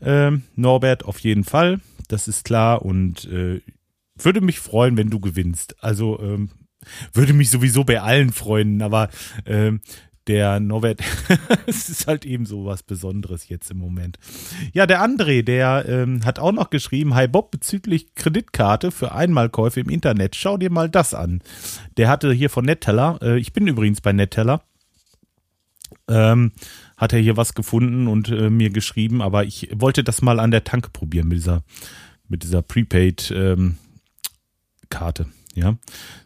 ähm, 0.00 0.42
Norbert, 0.56 1.04
auf 1.04 1.18
jeden 1.20 1.44
Fall. 1.44 1.80
Das 2.08 2.28
ist 2.28 2.44
klar 2.44 2.82
und 2.82 3.24
äh, 3.26 3.60
würde 4.16 4.40
mich 4.40 4.58
freuen, 4.58 4.96
wenn 4.96 5.10
du 5.10 5.20
gewinnst. 5.20 5.82
Also 5.82 6.18
ähm, 6.20 6.50
würde 7.12 7.32
mich 7.32 7.50
sowieso 7.50 7.84
bei 7.84 8.00
allen 8.00 8.32
freuen, 8.32 8.82
aber 8.82 9.10
ähm, 9.46 9.80
der 10.30 10.60
Norbert, 10.60 11.02
es 11.66 11.88
ist 11.88 12.06
halt 12.06 12.24
eben 12.24 12.46
so 12.46 12.64
was 12.64 12.84
Besonderes 12.84 13.48
jetzt 13.48 13.68
im 13.72 13.78
Moment. 13.78 14.16
Ja, 14.72 14.86
der 14.86 15.02
André, 15.02 15.42
der 15.42 15.86
ähm, 15.88 16.24
hat 16.24 16.38
auch 16.38 16.52
noch 16.52 16.70
geschrieben, 16.70 17.16
Hi 17.16 17.26
Bob, 17.26 17.50
bezüglich 17.50 18.14
Kreditkarte 18.14 18.92
für 18.92 19.10
Einmalkäufe 19.10 19.80
im 19.80 19.88
Internet, 19.88 20.36
schau 20.36 20.56
dir 20.56 20.70
mal 20.70 20.88
das 20.88 21.14
an. 21.14 21.42
Der 21.96 22.08
hatte 22.08 22.32
hier 22.32 22.48
von 22.48 22.64
Netteller, 22.64 23.18
äh, 23.22 23.40
ich 23.40 23.52
bin 23.52 23.66
übrigens 23.66 24.00
bei 24.02 24.12
Netteller, 24.12 24.62
ähm, 26.06 26.52
hat 26.96 27.12
er 27.12 27.18
hier 27.18 27.36
was 27.36 27.54
gefunden 27.54 28.06
und 28.06 28.28
äh, 28.28 28.50
mir 28.50 28.70
geschrieben, 28.70 29.22
aber 29.22 29.44
ich 29.44 29.68
wollte 29.74 30.04
das 30.04 30.22
mal 30.22 30.38
an 30.38 30.52
der 30.52 30.62
Tanke 30.62 30.90
probieren 30.90 31.26
mit 31.26 31.38
dieser, 31.38 31.64
mit 32.28 32.44
dieser 32.44 32.62
Prepaid, 32.62 33.32
ähm, 33.34 33.78
Karte. 34.90 35.26
Ja, 35.54 35.76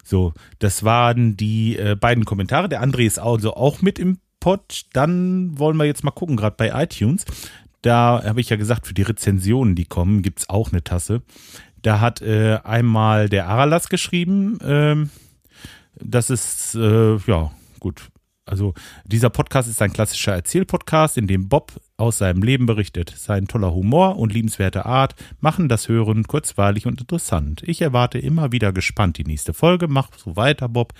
so, 0.04 0.34
das 0.58 0.84
waren 0.84 1.36
die 1.36 1.78
äh, 1.78 1.96
beiden 1.96 2.24
Kommentare. 2.24 2.68
Der 2.68 2.82
André 2.82 3.06
ist 3.06 3.18
also 3.18 3.54
auch 3.54 3.80
mit 3.80 3.98
im 3.98 4.18
Pod. 4.40 4.84
Dann 4.92 5.58
wollen 5.58 5.76
wir 5.76 5.86
jetzt 5.86 6.04
mal 6.04 6.10
gucken, 6.10 6.36
gerade 6.36 6.56
bei 6.56 6.70
iTunes. 6.82 7.24
Da 7.80 8.22
habe 8.24 8.40
ich 8.40 8.50
ja 8.50 8.56
gesagt, 8.56 8.86
für 8.86 8.94
die 8.94 9.02
Rezensionen, 9.02 9.74
die 9.74 9.86
kommen, 9.86 10.22
gibt 10.22 10.40
es 10.40 10.48
auch 10.48 10.72
eine 10.72 10.84
Tasse. 10.84 11.22
Da 11.82 12.00
hat 12.00 12.22
äh, 12.22 12.58
einmal 12.64 13.28
der 13.28 13.48
Aralas 13.48 13.88
geschrieben. 13.88 14.58
Ähm, 14.62 15.10
das 15.96 16.30
ist, 16.30 16.74
äh, 16.74 17.16
ja, 17.16 17.50
gut. 17.80 18.08
Also 18.46 18.74
dieser 19.04 19.30
Podcast 19.30 19.68
ist 19.68 19.80
ein 19.80 19.92
klassischer 19.92 20.32
Erzählpodcast, 20.32 21.16
in 21.16 21.26
dem 21.26 21.48
Bob 21.48 21.72
aus 21.96 22.18
seinem 22.18 22.42
Leben 22.42 22.66
berichtet. 22.66 23.14
Sein 23.16 23.48
toller 23.48 23.72
Humor 23.74 24.16
und 24.18 24.32
liebenswerte 24.32 24.84
Art 24.84 25.14
machen 25.40 25.68
das 25.68 25.88
Hören 25.88 26.24
kurzweilig 26.24 26.86
und 26.86 27.00
interessant. 27.00 27.62
Ich 27.64 27.80
erwarte 27.80 28.18
immer 28.18 28.52
wieder 28.52 28.72
gespannt 28.72 29.16
die 29.18 29.24
nächste 29.24 29.54
Folge. 29.54 29.88
Mach 29.88 30.08
so 30.16 30.36
weiter, 30.36 30.68
Bob. 30.68 30.92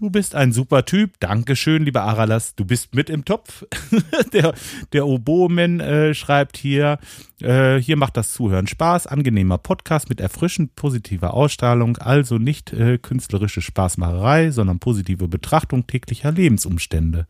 Du 0.00 0.10
bist 0.10 0.36
ein 0.36 0.52
super 0.52 0.84
Typ. 0.84 1.18
Dankeschön, 1.18 1.84
lieber 1.84 2.02
Aralas. 2.02 2.54
Du 2.54 2.64
bist 2.64 2.94
mit 2.94 3.10
im 3.10 3.24
Topf. 3.24 3.64
der 4.32 4.54
der 4.92 5.08
Obomen 5.08 5.80
äh, 5.80 6.14
schreibt 6.14 6.56
hier, 6.56 6.98
äh, 7.40 7.78
hier 7.78 7.96
macht 7.96 8.16
das 8.16 8.32
Zuhören 8.32 8.68
Spaß. 8.68 9.08
Angenehmer 9.08 9.58
Podcast 9.58 10.08
mit 10.08 10.20
erfrischend 10.20 10.76
positiver 10.76 11.34
Ausstrahlung. 11.34 11.96
Also 11.96 12.38
nicht 12.38 12.72
äh, 12.72 12.98
künstlerische 12.98 13.60
Spaßmacherei, 13.60 14.52
sondern 14.52 14.78
positive 14.78 15.26
Betrachtung 15.26 15.88
täglicher 15.88 16.30
Lebensumstände. 16.30 17.26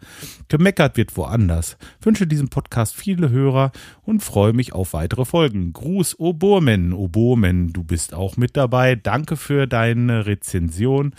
Gemeckert 0.49 0.99
wird 0.99 1.17
woanders. 1.17 1.79
Wünsche 2.03 2.27
diesem 2.27 2.51
Podcast 2.51 2.95
viele 2.95 3.31
Hörer 3.31 3.73
und 4.03 4.23
freue 4.23 4.53
mich 4.53 4.75
auf 4.75 4.93
weitere 4.93 5.25
Folgen. 5.25 5.73
Gruß 5.73 6.21
Obomen. 6.21 6.93
Obomen, 6.93 7.73
du 7.73 7.83
bist 7.83 8.13
auch 8.13 8.37
mit 8.37 8.59
dabei. 8.59 8.95
Danke 8.95 9.39
für 9.39 9.67
deine 9.67 10.27
Rezension. 10.27 11.15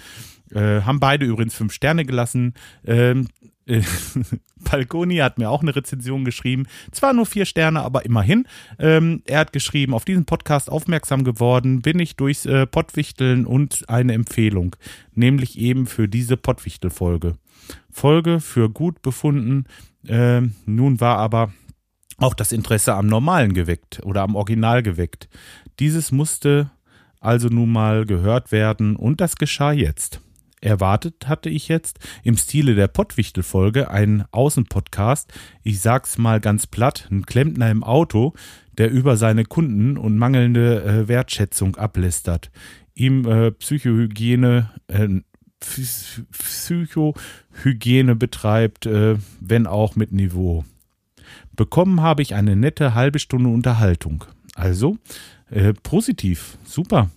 Äh, 0.53 0.81
haben 0.81 0.99
beide 0.99 1.25
übrigens 1.25 1.55
fünf 1.55 1.73
Sterne 1.73 2.05
gelassen. 2.05 2.53
Ähm, 2.85 3.27
äh, 3.65 3.81
Balconi 4.71 5.17
hat 5.17 5.37
mir 5.37 5.49
auch 5.49 5.61
eine 5.61 5.75
Rezension 5.75 6.25
geschrieben. 6.25 6.65
Zwar 6.91 7.13
nur 7.13 7.25
vier 7.25 7.45
Sterne, 7.45 7.81
aber 7.81 8.05
immerhin. 8.05 8.45
Ähm, 8.77 9.21
er 9.25 9.39
hat 9.39 9.53
geschrieben, 9.53 9.93
auf 9.93 10.05
diesen 10.05 10.25
Podcast 10.25 10.69
aufmerksam 10.69 11.23
geworden 11.23 11.81
bin 11.81 11.99
ich 11.99 12.15
durchs 12.15 12.45
äh, 12.45 12.65
Pottwichteln 12.65 13.45
und 13.45 13.87
eine 13.87 14.13
Empfehlung, 14.13 14.75
nämlich 15.13 15.57
eben 15.57 15.85
für 15.85 16.07
diese 16.07 16.35
Pottwichtel-Folge. 16.35 17.35
Folge 17.91 18.39
für 18.39 18.69
gut 18.69 19.01
befunden. 19.01 19.65
Ähm, 20.07 20.55
nun 20.65 20.99
war 20.99 21.17
aber 21.17 21.53
auch 22.17 22.33
das 22.33 22.51
Interesse 22.51 22.95
am 22.95 23.07
Normalen 23.07 23.53
geweckt 23.53 24.01
oder 24.03 24.23
am 24.23 24.35
Original 24.35 24.83
geweckt. 24.83 25.29
Dieses 25.79 26.11
musste 26.11 26.71
also 27.21 27.49
nun 27.49 27.71
mal 27.71 28.05
gehört 28.05 28.51
werden 28.51 28.95
und 28.95 29.21
das 29.21 29.35
geschah 29.35 29.71
jetzt. 29.71 30.21
Erwartet 30.61 31.27
hatte 31.27 31.49
ich 31.49 31.67
jetzt 31.67 31.99
im 32.23 32.37
Stile 32.37 32.75
der 32.75 32.87
Pottwichtel-Folge 32.87 33.89
einen 33.89 34.25
Außenpodcast, 34.31 35.31
ich 35.63 35.79
sag's 35.79 36.17
mal 36.17 36.39
ganz 36.39 36.67
platt, 36.67 37.07
ein 37.11 37.25
Klempner 37.25 37.71
im 37.71 37.83
Auto, 37.83 38.33
der 38.77 38.91
über 38.91 39.17
seine 39.17 39.45
Kunden 39.45 39.97
und 39.97 40.17
mangelnde 40.17 40.83
äh, 40.83 41.07
Wertschätzung 41.07 41.75
ablästert, 41.75 42.51
ihm 42.95 43.25
äh, 43.25 43.51
Psychohygiene, 43.51 44.69
äh, 44.87 45.07
Psychohygiene 46.31 48.15
betreibt, 48.15 48.85
äh, 48.85 49.17
wenn 49.39 49.67
auch 49.67 49.95
mit 49.95 50.11
Niveau. 50.11 50.65
Bekommen 51.55 52.01
habe 52.01 52.21
ich 52.21 52.35
eine 52.35 52.55
nette 52.55 52.95
halbe 52.95 53.19
Stunde 53.19 53.49
Unterhaltung. 53.49 54.23
Also, 54.55 54.97
äh, 55.49 55.73
positiv, 55.73 56.57
super. 56.63 57.09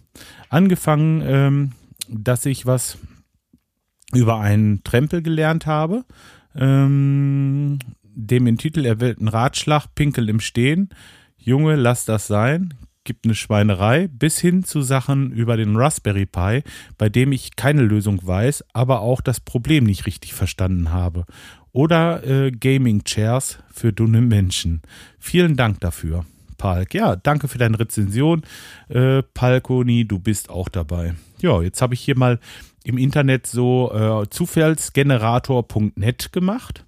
Angefangen, 0.49 1.23
ähm, 1.25 1.73
dass 2.09 2.45
ich 2.47 2.67
was 2.67 2.99
über 4.13 4.41
einen 4.41 4.85
Trempel 4.85 5.23
gelernt 5.23 5.67
habe, 5.67 6.05
ähm, 6.55 7.79
dem 8.15 8.47
in 8.47 8.59
Titel 8.59 8.85
erwählten 8.85 9.29
Ratschlag 9.29 9.87
Pinkel 9.95 10.29
im 10.29 10.41
Stehen, 10.41 10.91
Junge, 11.39 11.77
lass 11.77 12.05
das 12.05 12.27
sein, 12.29 12.75
gibt 13.05 13.25
eine 13.25 13.35
Schweinerei, 13.35 14.09
bis 14.09 14.39
hin 14.39 14.63
zu 14.65 14.83
Sachen 14.83 15.33
über 15.33 15.57
den 15.57 15.77
Raspberry 15.77 16.27
Pi, 16.27 16.63
bei 16.99 17.09
dem 17.09 17.33
ich 17.33 17.57
keine 17.57 17.83
Lösung 17.83 18.25
weiß, 18.25 18.65
aber 18.73 19.01
auch 19.01 19.21
das 19.21 19.41
Problem 19.41 19.85
nicht 19.85 20.07
richtig 20.07 20.35
verstanden 20.35 20.93
habe. 20.93 21.25
Oder 21.73 22.25
äh, 22.25 22.51
Gaming 22.51 23.03
Chairs 23.05 23.59
für 23.73 23.93
dünne 23.93 24.21
Menschen. 24.21 24.83
Vielen 25.19 25.57
Dank 25.57 25.81
dafür, 25.81 26.27
Palk. 26.59 26.95
Ja, 26.95 27.17
danke 27.17 27.49
für 27.49 27.59
deine 27.59 27.81
Rezension. 27.81 28.43
Äh, 28.89 29.23
Palkoni, 29.35 30.07
du 30.07 30.19
bist 30.19 30.51
auch 30.51 30.69
dabei. 30.69 31.15
Ja, 31.41 31.61
jetzt 31.63 31.83
habe 31.83 31.95
ich 31.95 32.01
hier 32.01 32.17
mal 32.17 32.39
im 32.85 32.99
Internet 32.99 33.47
so 33.47 33.91
äh, 33.93 34.29
Zufallsgenerator.net 34.29 36.33
gemacht. 36.33 36.85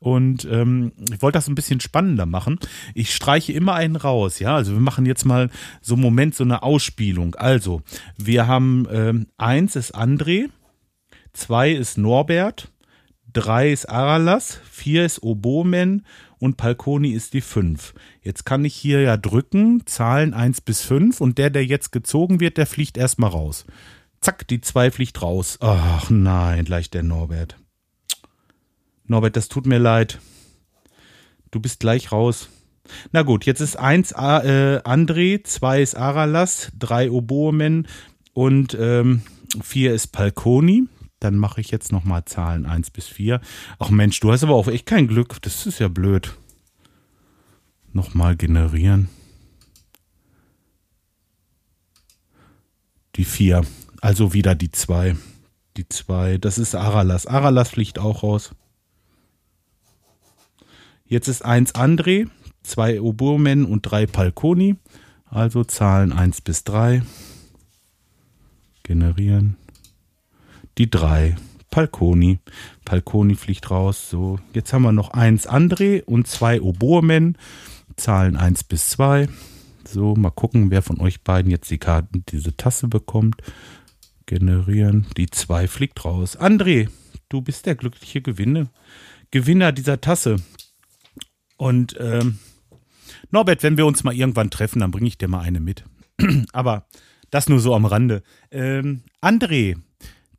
Und 0.00 0.46
ähm, 0.50 0.90
ich 1.10 1.22
wollte 1.22 1.38
das 1.38 1.48
ein 1.48 1.54
bisschen 1.54 1.80
spannender 1.80 2.26
machen. 2.26 2.58
Ich 2.92 3.14
streiche 3.14 3.54
immer 3.54 3.72
einen 3.72 3.96
raus, 3.96 4.38
ja. 4.38 4.54
Also 4.54 4.72
wir 4.72 4.80
machen 4.80 5.06
jetzt 5.06 5.24
mal 5.24 5.48
so 5.80 5.94
einen 5.94 6.02
Moment 6.02 6.34
so 6.34 6.44
eine 6.44 6.62
Ausspielung. 6.62 7.34
Also, 7.36 7.80
wir 8.18 8.46
haben 8.46 8.86
ähm, 8.92 9.28
eins 9.38 9.76
ist 9.76 9.94
André, 9.94 10.50
zwei 11.32 11.72
ist 11.72 11.96
Norbert, 11.96 12.70
drei 13.32 13.72
ist 13.72 13.88
Aralas, 13.88 14.60
vier 14.70 15.06
ist 15.06 15.22
Obomen 15.22 16.04
und 16.38 16.58
Palconi 16.58 17.12
ist 17.12 17.32
die 17.32 17.40
fünf. 17.40 17.94
Jetzt 18.20 18.44
kann 18.44 18.66
ich 18.66 18.74
hier 18.74 19.00
ja 19.00 19.16
drücken, 19.16 19.86
Zahlen 19.86 20.34
eins 20.34 20.60
bis 20.60 20.82
fünf 20.82 21.22
und 21.22 21.38
der, 21.38 21.48
der 21.48 21.64
jetzt 21.64 21.92
gezogen 21.92 22.40
wird, 22.40 22.58
der 22.58 22.66
fliegt 22.66 22.98
erstmal 22.98 23.30
raus. 23.30 23.64
Zack, 24.24 24.48
die 24.48 24.62
zwei 24.62 24.90
fliegt 24.90 25.20
raus. 25.20 25.58
Ach 25.60 26.08
nein, 26.08 26.64
gleich 26.64 26.88
der 26.88 27.02
Norbert. 27.02 27.58
Norbert, 29.06 29.36
das 29.36 29.48
tut 29.48 29.66
mir 29.66 29.76
leid. 29.76 30.18
Du 31.50 31.60
bist 31.60 31.80
gleich 31.80 32.10
raus. 32.10 32.48
Na 33.12 33.20
gut, 33.20 33.44
jetzt 33.44 33.60
ist 33.60 33.76
eins 33.76 34.12
äh, 34.12 34.80
André, 34.82 35.44
zwei 35.44 35.82
ist 35.82 35.94
Aralas, 35.94 36.72
drei 36.78 37.10
Oboemen 37.10 37.86
und 38.32 38.74
ähm, 38.80 39.20
vier 39.60 39.92
ist 39.92 40.06
Palconi. 40.06 40.88
Dann 41.20 41.36
mache 41.36 41.60
ich 41.60 41.70
jetzt 41.70 41.92
nochmal 41.92 42.24
Zahlen 42.24 42.64
eins 42.64 42.90
bis 42.90 43.06
vier. 43.06 43.42
Ach 43.78 43.90
Mensch, 43.90 44.20
du 44.20 44.32
hast 44.32 44.42
aber 44.42 44.54
auch 44.54 44.68
echt 44.68 44.86
kein 44.86 45.06
Glück. 45.06 45.42
Das 45.42 45.66
ist 45.66 45.80
ja 45.80 45.88
blöd. 45.88 46.34
Nochmal 47.92 48.36
generieren. 48.36 49.10
Die 53.16 53.26
vier. 53.26 53.64
Also 54.04 54.34
wieder 54.34 54.54
die 54.54 54.70
zwei. 54.70 55.16
Die 55.78 55.88
zwei. 55.88 56.36
Das 56.36 56.58
ist 56.58 56.74
Aralas. 56.74 57.26
Aralas 57.26 57.70
fliegt 57.70 57.98
auch 57.98 58.22
raus. 58.22 58.54
Jetzt 61.06 61.26
ist 61.26 61.42
eins 61.42 61.74
André, 61.74 62.28
zwei 62.62 63.00
Obomen 63.00 63.64
und 63.64 63.80
drei 63.80 64.04
Palconi. 64.04 64.76
Also 65.24 65.64
Zahlen 65.64 66.12
1 66.12 66.42
bis 66.42 66.64
3. 66.64 67.02
Generieren. 68.82 69.56
Die 70.76 70.90
3. 70.90 71.36
Palconi. 71.70 72.40
Palconi 72.84 73.36
fliegt 73.36 73.70
raus. 73.70 74.10
So, 74.10 74.38
jetzt 74.52 74.74
haben 74.74 74.82
wir 74.82 74.92
noch 74.92 75.14
eins 75.14 75.48
André 75.48 76.04
und 76.04 76.26
zwei 76.26 76.60
Obomen. 76.60 77.38
Zahlen 77.96 78.36
1 78.36 78.64
bis 78.64 78.90
2. 78.90 79.30
So, 79.88 80.14
mal 80.14 80.30
gucken, 80.30 80.70
wer 80.70 80.82
von 80.82 81.00
euch 81.00 81.22
beiden 81.22 81.50
jetzt 81.50 81.70
die 81.70 81.78
Karten, 81.78 82.22
diese 82.28 82.54
Tasse 82.54 82.88
bekommt. 82.88 83.40
Generieren. 84.26 85.06
Die 85.16 85.26
2 85.26 85.68
fliegt 85.68 86.04
raus. 86.04 86.38
André, 86.38 86.88
du 87.28 87.42
bist 87.42 87.66
der 87.66 87.74
glückliche 87.74 88.22
Gewinne, 88.22 88.70
Gewinner 89.30 89.72
dieser 89.72 90.00
Tasse. 90.00 90.36
Und 91.56 91.96
ähm, 92.00 92.38
Norbert, 93.30 93.62
wenn 93.62 93.76
wir 93.76 93.86
uns 93.86 94.04
mal 94.04 94.14
irgendwann 94.14 94.50
treffen, 94.50 94.80
dann 94.80 94.90
bringe 94.90 95.08
ich 95.08 95.18
dir 95.18 95.28
mal 95.28 95.40
eine 95.40 95.60
mit. 95.60 95.84
Aber 96.52 96.86
das 97.30 97.48
nur 97.48 97.60
so 97.60 97.74
am 97.74 97.84
Rande. 97.84 98.22
Ähm, 98.50 99.02
André, 99.20 99.76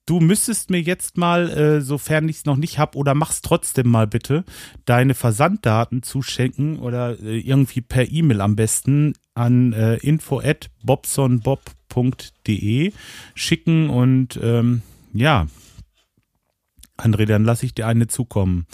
du 0.06 0.20
müsstest 0.20 0.70
mir 0.70 0.82
jetzt 0.82 1.18
mal, 1.18 1.50
äh, 1.50 1.82
sofern 1.82 2.30
ich 2.30 2.38
es 2.38 2.46
noch 2.46 2.58
nicht 2.58 2.78
habe, 2.78 2.98
oder 2.98 3.14
mach's 3.14 3.42
trotzdem 3.42 3.90
mal 3.90 4.08
bitte, 4.08 4.44
deine 4.86 5.14
Versanddaten 5.14 6.04
zuschenken 6.04 6.80
oder 6.80 7.20
äh, 7.20 7.40
irgendwie 7.40 7.82
per 7.82 8.12
E-Mail 8.12 8.42
am 8.42 8.56
besten 8.56 9.14
an 9.34 9.74
äh, 9.74 9.96
info 9.98 10.40
at 10.40 10.70
bobsonbob.com 10.84 11.76
www.ftf.de 11.96 12.94
schicken 13.34 13.90
und 13.90 14.40
ähm, 14.42 14.82
ja, 15.14 15.48
André, 16.98 17.26
dann 17.26 17.44
lasse 17.44 17.66
ich 17.66 17.74
dir 17.74 17.88
eine 17.88 18.08
zukommen. 18.08 18.66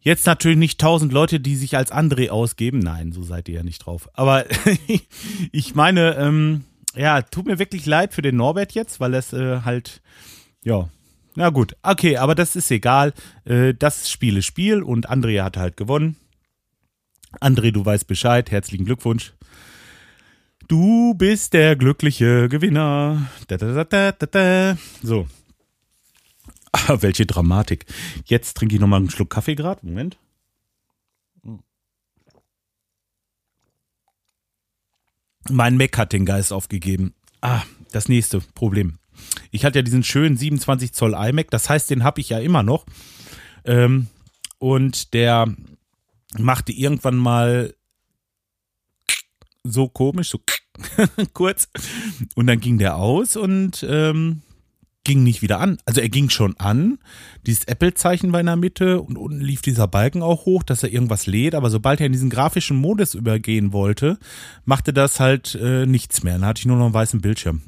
Jetzt 0.00 0.26
natürlich 0.26 0.58
nicht 0.58 0.80
tausend 0.80 1.12
Leute, 1.12 1.40
die 1.40 1.56
sich 1.56 1.76
als 1.76 1.92
André 1.92 2.30
ausgeben. 2.30 2.78
Nein, 2.78 3.12
so 3.12 3.22
seid 3.22 3.48
ihr 3.48 3.56
ja 3.56 3.62
nicht 3.62 3.84
drauf. 3.84 4.08
Aber 4.14 4.44
ich 5.52 5.74
meine, 5.74 6.14
ähm, 6.16 6.64
ja, 6.94 7.22
tut 7.22 7.46
mir 7.46 7.58
wirklich 7.58 7.84
leid 7.86 8.14
für 8.14 8.22
den 8.22 8.36
Norbert 8.36 8.72
jetzt, 8.72 9.00
weil 9.00 9.14
es 9.14 9.32
äh, 9.32 9.62
halt, 9.64 10.00
ja, 10.66 10.90
na 11.36 11.50
gut, 11.50 11.76
okay, 11.82 12.16
aber 12.16 12.34
das 12.34 12.56
ist 12.56 12.70
egal. 12.72 13.12
Äh, 13.44 13.74
das 13.74 14.10
Spiel 14.10 14.38
ist 14.38 14.46
Spiel 14.46 14.82
und 14.82 15.08
André 15.08 15.42
hat 15.42 15.56
halt 15.56 15.76
gewonnen. 15.76 16.16
André, 17.40 17.70
du 17.70 17.84
weißt 17.84 18.06
Bescheid. 18.06 18.50
Herzlichen 18.50 18.86
Glückwunsch. 18.86 19.34
Du 20.66 21.14
bist 21.14 21.52
der 21.52 21.76
glückliche 21.76 22.48
Gewinner. 22.48 23.30
Da, 23.46 23.58
da, 23.58 24.12
da. 24.12 24.78
So. 25.02 25.28
Ah, 26.72 26.96
welche 27.00 27.26
Dramatik. 27.26 27.86
Jetzt 28.24 28.56
trinke 28.56 28.74
ich 28.74 28.80
nochmal 28.80 29.00
einen 29.00 29.10
Schluck 29.10 29.30
Kaffee 29.30 29.54
gerade. 29.54 29.86
Moment. 29.86 30.18
Mein 35.48 35.76
Mac 35.76 35.96
hat 35.96 36.12
den 36.12 36.24
Geist 36.24 36.52
aufgegeben. 36.52 37.14
Ah, 37.40 37.62
das 37.92 38.08
nächste 38.08 38.40
Problem. 38.40 38.98
Ich 39.50 39.64
hatte 39.64 39.78
ja 39.78 39.82
diesen 39.82 40.04
schönen 40.04 40.36
27 40.36 40.92
Zoll 40.92 41.14
iMac, 41.14 41.50
das 41.50 41.68
heißt, 41.68 41.90
den 41.90 42.04
habe 42.04 42.20
ich 42.20 42.28
ja 42.28 42.38
immer 42.38 42.62
noch. 42.62 42.86
Ähm, 43.64 44.08
und 44.58 45.12
der 45.14 45.54
machte 46.38 46.72
irgendwann 46.72 47.16
mal 47.16 47.74
so 49.64 49.88
komisch, 49.88 50.30
so 50.30 50.40
kurz. 51.32 51.68
Und 52.34 52.46
dann 52.46 52.60
ging 52.60 52.78
der 52.78 52.96
aus 52.96 53.36
und 53.36 53.84
ähm, 53.88 54.42
ging 55.04 55.22
nicht 55.22 55.42
wieder 55.42 55.60
an. 55.60 55.78
Also 55.84 56.00
er 56.00 56.08
ging 56.08 56.30
schon 56.30 56.56
an. 56.58 56.98
Dieses 57.46 57.64
Apple-Zeichen 57.64 58.32
war 58.32 58.40
in 58.40 58.46
der 58.46 58.56
Mitte 58.56 59.00
und 59.00 59.16
unten 59.16 59.40
lief 59.40 59.62
dieser 59.62 59.86
Balken 59.86 60.22
auch 60.22 60.46
hoch, 60.46 60.62
dass 60.62 60.82
er 60.82 60.92
irgendwas 60.92 61.26
lädt. 61.26 61.54
Aber 61.54 61.70
sobald 61.70 62.00
er 62.00 62.06
in 62.06 62.12
diesen 62.12 62.30
grafischen 62.30 62.76
Modus 62.76 63.14
übergehen 63.14 63.72
wollte, 63.72 64.18
machte 64.64 64.92
das 64.92 65.20
halt 65.20 65.54
äh, 65.54 65.86
nichts 65.86 66.22
mehr. 66.22 66.34
Dann 66.34 66.46
hatte 66.46 66.60
ich 66.60 66.66
nur 66.66 66.76
noch 66.76 66.86
einen 66.86 66.94
weißen 66.94 67.20
Bildschirm 67.20 67.62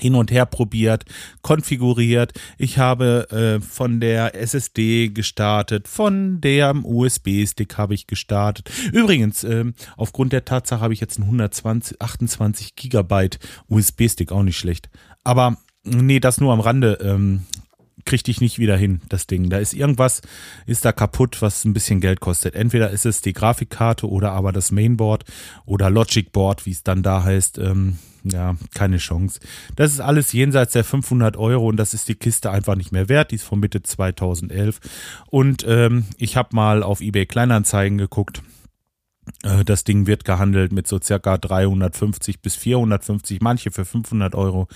hin 0.00 0.14
und 0.14 0.30
her 0.30 0.46
probiert, 0.46 1.04
konfiguriert. 1.42 2.32
Ich 2.58 2.78
habe 2.78 3.28
äh, 3.30 3.60
von 3.60 4.00
der 4.00 4.34
SSD 4.34 5.08
gestartet, 5.08 5.88
von 5.88 6.40
dem 6.40 6.84
USB-Stick 6.84 7.76
habe 7.78 7.94
ich 7.94 8.06
gestartet. 8.06 8.70
Übrigens, 8.92 9.44
äh, 9.44 9.64
aufgrund 9.96 10.32
der 10.32 10.44
Tatsache 10.44 10.80
habe 10.80 10.94
ich 10.94 11.00
jetzt 11.00 11.18
einen 11.18 11.26
120, 11.26 12.00
28 12.00 12.76
Gigabyte 12.76 13.38
USB-Stick, 13.68 14.32
auch 14.32 14.42
nicht 14.42 14.58
schlecht. 14.58 14.88
Aber 15.24 15.56
nee, 15.84 16.20
das 16.20 16.40
nur 16.40 16.52
am 16.52 16.60
Rande. 16.60 16.98
Ähm, 17.02 17.42
kriegte 18.04 18.30
ich 18.30 18.40
nicht 18.40 18.58
wieder 18.58 18.76
hin, 18.76 19.00
das 19.08 19.26
Ding. 19.26 19.50
Da 19.50 19.58
ist 19.58 19.74
irgendwas, 19.74 20.22
ist 20.66 20.84
da 20.84 20.92
kaputt, 20.92 21.42
was 21.42 21.64
ein 21.64 21.72
bisschen 21.72 22.00
Geld 22.00 22.20
kostet. 22.20 22.54
Entweder 22.54 22.90
ist 22.90 23.06
es 23.06 23.20
die 23.20 23.32
Grafikkarte 23.32 24.08
oder 24.08 24.32
aber 24.32 24.52
das 24.52 24.70
Mainboard 24.70 25.24
oder 25.64 25.90
Logic 25.90 26.32
Board, 26.32 26.66
wie 26.66 26.72
es 26.72 26.82
dann 26.82 27.02
da 27.02 27.22
heißt. 27.22 27.58
Ähm, 27.58 27.98
ja, 28.24 28.56
keine 28.74 28.98
Chance. 28.98 29.40
Das 29.76 29.92
ist 29.92 30.00
alles 30.00 30.32
jenseits 30.32 30.72
der 30.72 30.84
500 30.84 31.36
Euro 31.36 31.68
und 31.68 31.76
das 31.76 31.94
ist 31.94 32.08
die 32.08 32.14
Kiste 32.14 32.50
einfach 32.50 32.76
nicht 32.76 32.92
mehr 32.92 33.08
wert. 33.08 33.30
Die 33.30 33.36
ist 33.36 33.44
von 33.44 33.60
Mitte 33.60 33.82
2011. 33.82 34.80
Und 35.28 35.64
ähm, 35.66 36.04
ich 36.18 36.36
habe 36.36 36.54
mal 36.54 36.82
auf 36.82 37.00
eBay 37.00 37.26
Kleinanzeigen 37.26 37.98
geguckt. 37.98 38.42
Äh, 39.42 39.64
das 39.64 39.84
Ding 39.84 40.06
wird 40.06 40.24
gehandelt 40.24 40.72
mit 40.72 40.86
so 40.86 40.98
circa 41.00 41.38
350 41.38 42.40
bis 42.40 42.56
450, 42.56 43.40
manche 43.40 43.70
für 43.70 43.84
500 43.84 44.34
Euro. 44.34 44.68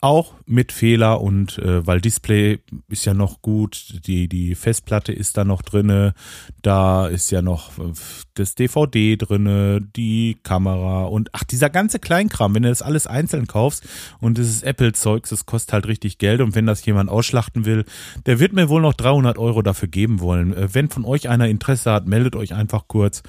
Auch 0.00 0.34
mit 0.46 0.72
Fehler 0.72 1.20
und 1.20 1.58
äh, 1.58 1.86
weil 1.86 2.00
Display 2.00 2.60
ist 2.88 3.04
ja 3.04 3.14
noch 3.14 3.42
gut, 3.42 4.06
die, 4.06 4.28
die 4.28 4.54
Festplatte 4.54 5.12
ist 5.12 5.36
da 5.36 5.44
noch 5.44 5.62
drinne, 5.62 6.14
da 6.62 7.06
ist 7.06 7.30
ja 7.30 7.42
noch 7.42 7.78
äh, 7.78 7.92
das 8.34 8.54
DVD 8.54 9.16
drinne, 9.16 9.80
die 9.80 10.36
Kamera 10.42 11.04
und 11.04 11.30
ach, 11.32 11.44
dieser 11.44 11.70
ganze 11.70 11.98
Kleinkram, 11.98 12.54
wenn 12.54 12.62
du 12.62 12.68
das 12.68 12.82
alles 12.82 13.06
einzeln 13.06 13.46
kaufst 13.46 13.86
und 14.20 14.38
ist 14.38 14.62
Apple-Zeugs, 14.62 15.30
das 15.30 15.46
kostet 15.46 15.72
halt 15.72 15.86
richtig 15.86 16.18
Geld 16.18 16.40
und 16.40 16.54
wenn 16.54 16.66
das 16.66 16.84
jemand 16.84 17.10
ausschlachten 17.10 17.64
will, 17.64 17.84
der 18.26 18.38
wird 18.38 18.52
mir 18.52 18.68
wohl 18.68 18.82
noch 18.82 18.94
300 18.94 19.38
Euro 19.38 19.62
dafür 19.62 19.88
geben 19.88 20.20
wollen. 20.20 20.54
Äh, 20.54 20.74
wenn 20.74 20.88
von 20.88 21.04
euch 21.04 21.28
einer 21.28 21.48
Interesse 21.48 21.90
hat, 21.90 22.06
meldet 22.06 22.36
euch 22.36 22.54
einfach 22.54 22.84
kurz. 22.86 23.22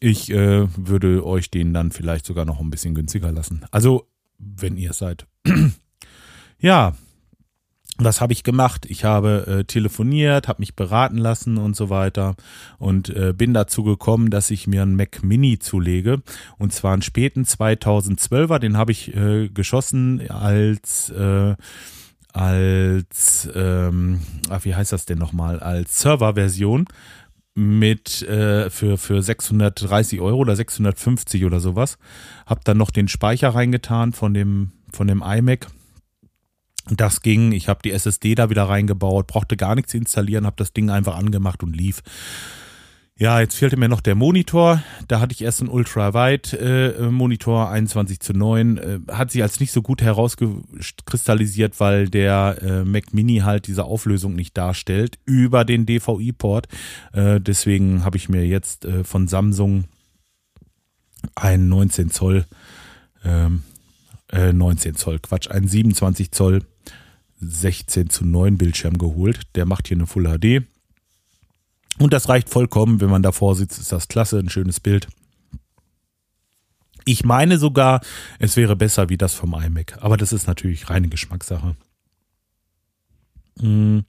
Ich 0.00 0.30
äh, 0.30 0.66
würde 0.76 1.24
euch 1.26 1.50
den 1.50 1.74
dann 1.74 1.92
vielleicht 1.92 2.24
sogar 2.24 2.46
noch 2.46 2.58
ein 2.58 2.70
bisschen 2.70 2.94
günstiger 2.94 3.32
lassen. 3.32 3.64
Also, 3.70 4.08
wenn 4.38 4.76
ihr 4.78 4.94
seid. 4.94 5.26
ja, 6.58 6.94
was 7.98 8.22
habe 8.22 8.32
ich 8.32 8.42
gemacht? 8.42 8.86
Ich 8.88 9.04
habe 9.04 9.46
äh, 9.46 9.64
telefoniert, 9.64 10.48
habe 10.48 10.62
mich 10.62 10.74
beraten 10.74 11.18
lassen 11.18 11.58
und 11.58 11.76
so 11.76 11.90
weiter 11.90 12.34
und 12.78 13.10
äh, 13.10 13.34
bin 13.36 13.52
dazu 13.52 13.84
gekommen, 13.84 14.30
dass 14.30 14.50
ich 14.50 14.66
mir 14.66 14.80
einen 14.82 14.96
Mac 14.96 15.22
Mini 15.22 15.58
zulege 15.58 16.22
und 16.56 16.72
zwar 16.72 16.94
einen 16.94 17.02
späten 17.02 17.42
2012er. 17.42 18.58
Den 18.58 18.78
habe 18.78 18.92
ich 18.92 19.14
äh, 19.14 19.48
geschossen 19.48 20.30
als 20.30 21.10
äh, 21.10 21.56
als 22.32 23.50
ähm, 23.54 24.20
ach, 24.48 24.64
wie 24.64 24.74
heißt 24.74 24.92
das 24.92 25.04
denn 25.04 25.18
nochmal 25.18 25.60
als 25.60 26.00
Serverversion 26.00 26.86
mit 27.54 28.22
äh, 28.22 28.70
für, 28.70 28.96
für 28.96 29.22
630 29.22 30.20
Euro 30.20 30.38
oder 30.38 30.56
650 30.56 31.44
oder 31.44 31.60
sowas. 31.60 31.98
Hab 32.46 32.64
dann 32.64 32.78
noch 32.78 32.90
den 32.90 33.08
Speicher 33.08 33.50
reingetan 33.50 34.12
von 34.12 34.34
dem, 34.34 34.72
von 34.92 35.06
dem 35.06 35.22
iMac. 35.22 35.66
Das 36.88 37.22
ging, 37.22 37.52
ich 37.52 37.68
habe 37.68 37.80
die 37.84 37.92
SSD 37.92 38.34
da 38.34 38.50
wieder 38.50 38.64
reingebaut, 38.64 39.26
brauchte 39.26 39.56
gar 39.56 39.74
nichts 39.74 39.94
installieren, 39.94 40.46
habe 40.46 40.56
das 40.56 40.72
Ding 40.72 40.90
einfach 40.90 41.16
angemacht 41.16 41.62
und 41.62 41.76
lief. 41.76 42.02
Ja, 43.20 43.38
jetzt 43.38 43.56
fehlte 43.56 43.76
mir 43.76 43.90
noch 43.90 44.00
der 44.00 44.14
Monitor. 44.14 44.82
Da 45.06 45.20
hatte 45.20 45.34
ich 45.34 45.42
erst 45.42 45.60
einen 45.60 45.68
Ultra-Wide-Monitor, 45.68 47.66
äh, 47.66 47.74
21 47.74 48.18
zu 48.18 48.32
9. 48.32 48.78
Äh, 48.78 48.98
hat 49.12 49.30
sich 49.30 49.42
als 49.42 49.60
nicht 49.60 49.72
so 49.72 49.82
gut 49.82 50.00
herauskristallisiert, 50.00 51.78
weil 51.80 52.08
der 52.08 52.56
äh, 52.62 52.82
Mac 52.82 53.12
Mini 53.12 53.40
halt 53.40 53.66
diese 53.66 53.84
Auflösung 53.84 54.34
nicht 54.34 54.56
darstellt 54.56 55.18
über 55.26 55.66
den 55.66 55.84
DVI-Port. 55.84 56.66
Deswegen 57.12 58.04
habe 58.04 58.16
ich 58.16 58.30
mir 58.30 58.46
jetzt 58.46 58.86
von 59.02 59.28
Samsung 59.28 59.84
einen 61.34 61.68
19 61.68 62.10
Zoll, 62.10 62.46
ähm, 63.22 63.64
19 64.32 64.94
Zoll, 64.94 65.18
Quatsch, 65.18 65.50
einen 65.50 65.68
27 65.68 66.32
Zoll 66.32 66.62
16 67.40 68.08
zu 68.08 68.24
9 68.24 68.56
Bildschirm 68.56 68.96
geholt. 68.96 69.42
Der 69.56 69.66
macht 69.66 69.88
hier 69.88 69.98
eine 69.98 70.06
Full 70.06 70.24
HD 70.24 70.64
und 72.00 72.12
das 72.12 72.28
reicht 72.28 72.48
vollkommen, 72.48 73.00
wenn 73.00 73.10
man 73.10 73.22
davor 73.22 73.54
sitzt, 73.54 73.78
ist 73.78 73.92
das 73.92 74.08
klasse, 74.08 74.38
ein 74.38 74.48
schönes 74.48 74.80
Bild. 74.80 75.08
Ich 77.04 77.24
meine 77.24 77.58
sogar, 77.58 78.00
es 78.38 78.56
wäre 78.56 78.74
besser 78.74 79.08
wie 79.08 79.18
das 79.18 79.34
vom 79.34 79.54
iMac, 79.54 79.98
aber 80.00 80.16
das 80.16 80.32
ist 80.32 80.46
natürlich 80.46 80.90
reine 80.90 81.08
Geschmackssache. 81.08 81.76
Hm. 83.60 84.04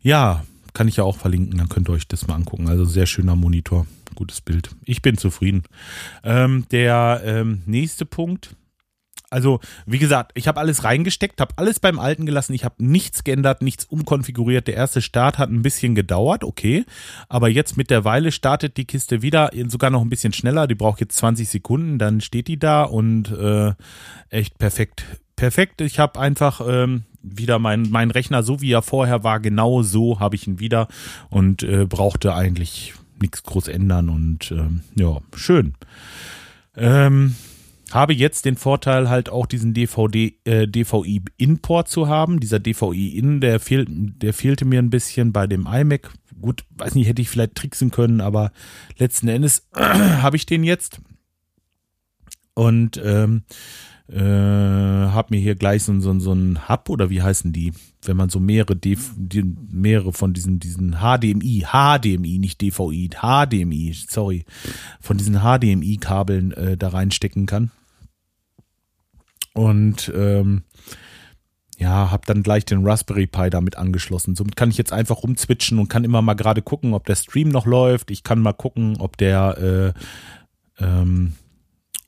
Ja, 0.00 0.44
kann 0.74 0.88
ich 0.88 0.96
ja 0.96 1.04
auch 1.04 1.16
verlinken, 1.16 1.58
dann 1.58 1.68
könnt 1.68 1.88
ihr 1.88 1.92
euch 1.92 2.08
das 2.08 2.26
mal 2.26 2.36
angucken. 2.36 2.68
Also 2.68 2.84
sehr 2.84 3.06
schöner 3.06 3.36
Monitor, 3.36 3.86
gutes 4.14 4.40
Bild. 4.40 4.70
Ich 4.84 5.02
bin 5.02 5.18
zufrieden. 5.18 5.64
Ähm, 6.22 6.66
der 6.70 7.22
ähm, 7.24 7.62
nächste 7.66 8.06
Punkt 8.06 8.56
also, 9.32 9.60
wie 9.86 9.98
gesagt, 9.98 10.32
ich 10.34 10.46
habe 10.46 10.60
alles 10.60 10.84
reingesteckt, 10.84 11.40
habe 11.40 11.54
alles 11.56 11.80
beim 11.80 11.98
Alten 11.98 12.26
gelassen, 12.26 12.52
ich 12.52 12.66
habe 12.66 12.74
nichts 12.84 13.24
geändert, 13.24 13.62
nichts 13.62 13.86
umkonfiguriert. 13.86 14.66
Der 14.66 14.74
erste 14.74 15.00
Start 15.00 15.38
hat 15.38 15.48
ein 15.48 15.62
bisschen 15.62 15.94
gedauert, 15.94 16.44
okay. 16.44 16.84
Aber 17.30 17.48
jetzt 17.48 17.78
mit 17.78 17.88
der 17.88 18.04
Weile 18.04 18.30
startet 18.30 18.76
die 18.76 18.84
Kiste 18.84 19.22
wieder, 19.22 19.50
sogar 19.68 19.88
noch 19.88 20.02
ein 20.02 20.10
bisschen 20.10 20.34
schneller. 20.34 20.66
Die 20.66 20.74
braucht 20.74 21.00
jetzt 21.00 21.16
20 21.16 21.48
Sekunden, 21.48 21.98
dann 21.98 22.20
steht 22.20 22.46
die 22.46 22.58
da 22.58 22.82
und 22.82 23.32
äh, 23.32 23.72
echt 24.28 24.58
perfekt. 24.58 25.04
Perfekt. 25.34 25.80
Ich 25.80 25.98
habe 25.98 26.20
einfach 26.20 26.60
ähm, 26.68 27.04
wieder 27.22 27.58
meinen 27.58 27.90
mein 27.90 28.10
Rechner, 28.10 28.42
so 28.42 28.60
wie 28.60 28.72
er 28.72 28.82
vorher 28.82 29.24
war, 29.24 29.40
genau 29.40 29.82
so 29.82 30.20
habe 30.20 30.36
ich 30.36 30.46
ihn 30.46 30.60
wieder 30.60 30.88
und 31.30 31.62
äh, 31.62 31.86
brauchte 31.86 32.34
eigentlich 32.34 32.92
nichts 33.18 33.42
groß 33.44 33.68
ändern 33.68 34.10
und 34.10 34.50
ähm, 34.52 34.82
ja, 34.94 35.18
schön. 35.34 35.74
Ähm, 36.76 37.34
habe 37.94 38.14
jetzt 38.14 38.44
den 38.44 38.56
Vorteil 38.56 39.08
halt 39.08 39.28
auch 39.28 39.46
diesen 39.46 39.74
DVD, 39.74 40.36
äh, 40.44 40.66
DVI-Import 40.66 41.88
zu 41.88 42.08
haben. 42.08 42.40
Dieser 42.40 42.60
DVI-In, 42.60 43.40
der, 43.40 43.60
fehl, 43.60 43.86
der 43.88 44.32
fehlte 44.32 44.64
mir 44.64 44.78
ein 44.78 44.90
bisschen 44.90 45.32
bei 45.32 45.46
dem 45.46 45.66
iMac. 45.66 46.12
Gut, 46.40 46.64
weiß 46.76 46.94
nicht, 46.94 47.08
hätte 47.08 47.22
ich 47.22 47.28
vielleicht 47.28 47.54
tricksen 47.54 47.90
können, 47.90 48.20
aber 48.20 48.52
letzten 48.98 49.28
Endes 49.28 49.68
habe 49.74 50.36
ich 50.36 50.46
den 50.46 50.64
jetzt. 50.64 51.00
Und 52.54 53.00
ähm, 53.02 53.42
äh, 54.12 54.18
habe 54.20 55.28
mir 55.30 55.40
hier 55.40 55.54
gleich 55.54 55.84
so, 55.84 55.98
so, 56.00 56.18
so 56.18 56.32
ein 56.32 56.68
Hub 56.68 56.90
oder 56.90 57.08
wie 57.10 57.22
heißen 57.22 57.52
die, 57.52 57.72
wenn 58.04 58.16
man 58.16 58.28
so 58.28 58.40
mehrere, 58.40 58.76
DV, 58.76 59.12
die, 59.16 59.42
mehrere 59.70 60.12
von 60.12 60.34
diesen, 60.34 60.58
diesen 60.58 60.96
HDMI, 61.00 61.64
HDMI, 61.70 62.38
nicht 62.38 62.60
DVI, 62.60 63.10
HDMI, 63.10 63.94
sorry, 64.08 64.44
von 65.00 65.16
diesen 65.16 65.40
HDMI-Kabeln 65.40 66.52
äh, 66.52 66.76
da 66.76 66.88
reinstecken 66.88 67.46
kann. 67.46 67.70
Und 69.54 70.10
ähm, 70.14 70.62
ja, 71.78 72.10
habe 72.10 72.22
dann 72.26 72.42
gleich 72.42 72.64
den 72.64 72.86
Raspberry 72.86 73.26
Pi 73.26 73.50
damit 73.50 73.76
angeschlossen. 73.76 74.36
Somit 74.36 74.56
kann 74.56 74.70
ich 74.70 74.78
jetzt 74.78 74.92
einfach 74.92 75.22
rumzwitschen 75.22 75.78
und 75.78 75.88
kann 75.88 76.04
immer 76.04 76.22
mal 76.22 76.34
gerade 76.34 76.62
gucken, 76.62 76.94
ob 76.94 77.06
der 77.06 77.16
Stream 77.16 77.48
noch 77.48 77.66
läuft. 77.66 78.10
Ich 78.10 78.22
kann 78.22 78.38
mal 78.40 78.52
gucken, 78.52 78.96
ob 78.98 79.16
der, 79.16 79.94
äh, 80.78 80.84
ähm, 80.84 81.32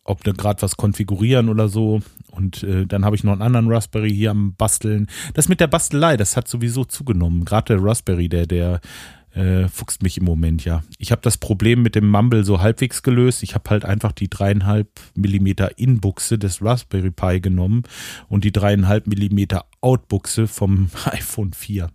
ob 0.04 0.24
wir 0.26 0.34
gerade 0.34 0.62
was 0.62 0.76
konfigurieren 0.76 1.48
oder 1.48 1.68
so. 1.68 2.00
Und 2.30 2.62
äh, 2.62 2.86
dann 2.86 3.04
habe 3.04 3.16
ich 3.16 3.24
noch 3.24 3.32
einen 3.32 3.42
anderen 3.42 3.70
Raspberry 3.70 4.14
hier 4.14 4.30
am 4.30 4.54
Basteln. 4.54 5.08
Das 5.34 5.48
mit 5.48 5.60
der 5.60 5.66
Bastelei, 5.66 6.16
das 6.16 6.36
hat 6.36 6.46
sowieso 6.46 6.84
zugenommen. 6.84 7.44
Gerade 7.44 7.76
der 7.76 7.84
Raspberry, 7.84 8.28
der, 8.28 8.46
der 8.46 8.80
äh, 9.34 9.68
fuchst 9.68 10.02
mich 10.02 10.18
im 10.18 10.24
Moment 10.24 10.64
ja. 10.64 10.82
Ich 10.98 11.10
habe 11.10 11.22
das 11.22 11.38
Problem 11.38 11.82
mit 11.82 11.94
dem 11.94 12.08
Mumble 12.08 12.44
so 12.44 12.60
halbwegs 12.60 13.02
gelöst. 13.02 13.42
Ich 13.42 13.54
habe 13.54 13.68
halt 13.70 13.84
einfach 13.84 14.12
die 14.12 14.28
dreieinhalb 14.28 14.88
Millimeter 15.14 15.78
Inbuchse 15.78 16.38
des 16.38 16.62
Raspberry 16.62 17.10
Pi 17.10 17.40
genommen 17.40 17.82
und 18.28 18.44
die 18.44 18.52
dreieinhalb 18.52 19.06
Millimeter 19.06 19.66
Outbuchse 19.80 20.46
vom 20.46 20.90
iPhone 21.04 21.52
4. 21.52 21.90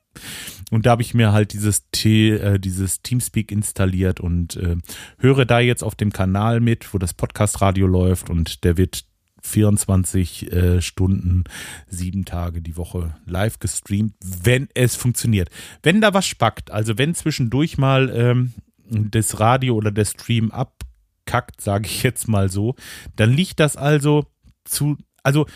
und 0.70 0.86
da 0.86 0.92
habe 0.92 1.02
ich 1.02 1.14
mir 1.14 1.32
halt 1.32 1.52
dieses, 1.52 1.90
T, 1.90 2.30
äh, 2.30 2.60
dieses 2.60 3.02
Teamspeak 3.02 3.50
installiert 3.50 4.20
und 4.20 4.56
äh, 4.56 4.76
höre 5.18 5.44
da 5.44 5.58
jetzt 5.60 5.82
auf 5.82 5.96
dem 5.96 6.12
Kanal 6.12 6.60
mit, 6.60 6.94
wo 6.94 6.98
das 6.98 7.14
Podcast-Radio 7.14 7.86
läuft 7.86 8.30
und 8.30 8.64
der 8.64 8.76
wird 8.76 9.09
24 9.42 10.52
äh, 10.52 10.82
Stunden, 10.82 11.44
sieben 11.88 12.24
Tage 12.24 12.62
die 12.62 12.76
Woche 12.76 13.14
live 13.26 13.58
gestreamt, 13.58 14.14
wenn 14.22 14.68
es 14.74 14.96
funktioniert. 14.96 15.50
Wenn 15.82 16.00
da 16.00 16.14
was 16.14 16.26
spackt, 16.26 16.70
also 16.70 16.98
wenn 16.98 17.14
zwischendurch 17.14 17.78
mal 17.78 18.10
ähm, 18.14 18.52
das 18.88 19.40
Radio 19.40 19.74
oder 19.74 19.90
der 19.90 20.04
Stream 20.04 20.50
abkackt, 20.50 21.60
sage 21.60 21.86
ich 21.86 22.02
jetzt 22.02 22.28
mal 22.28 22.50
so, 22.50 22.74
dann 23.16 23.32
liegt 23.32 23.60
das 23.60 23.76
also 23.76 24.26
zu, 24.64 24.96
also 25.22 25.46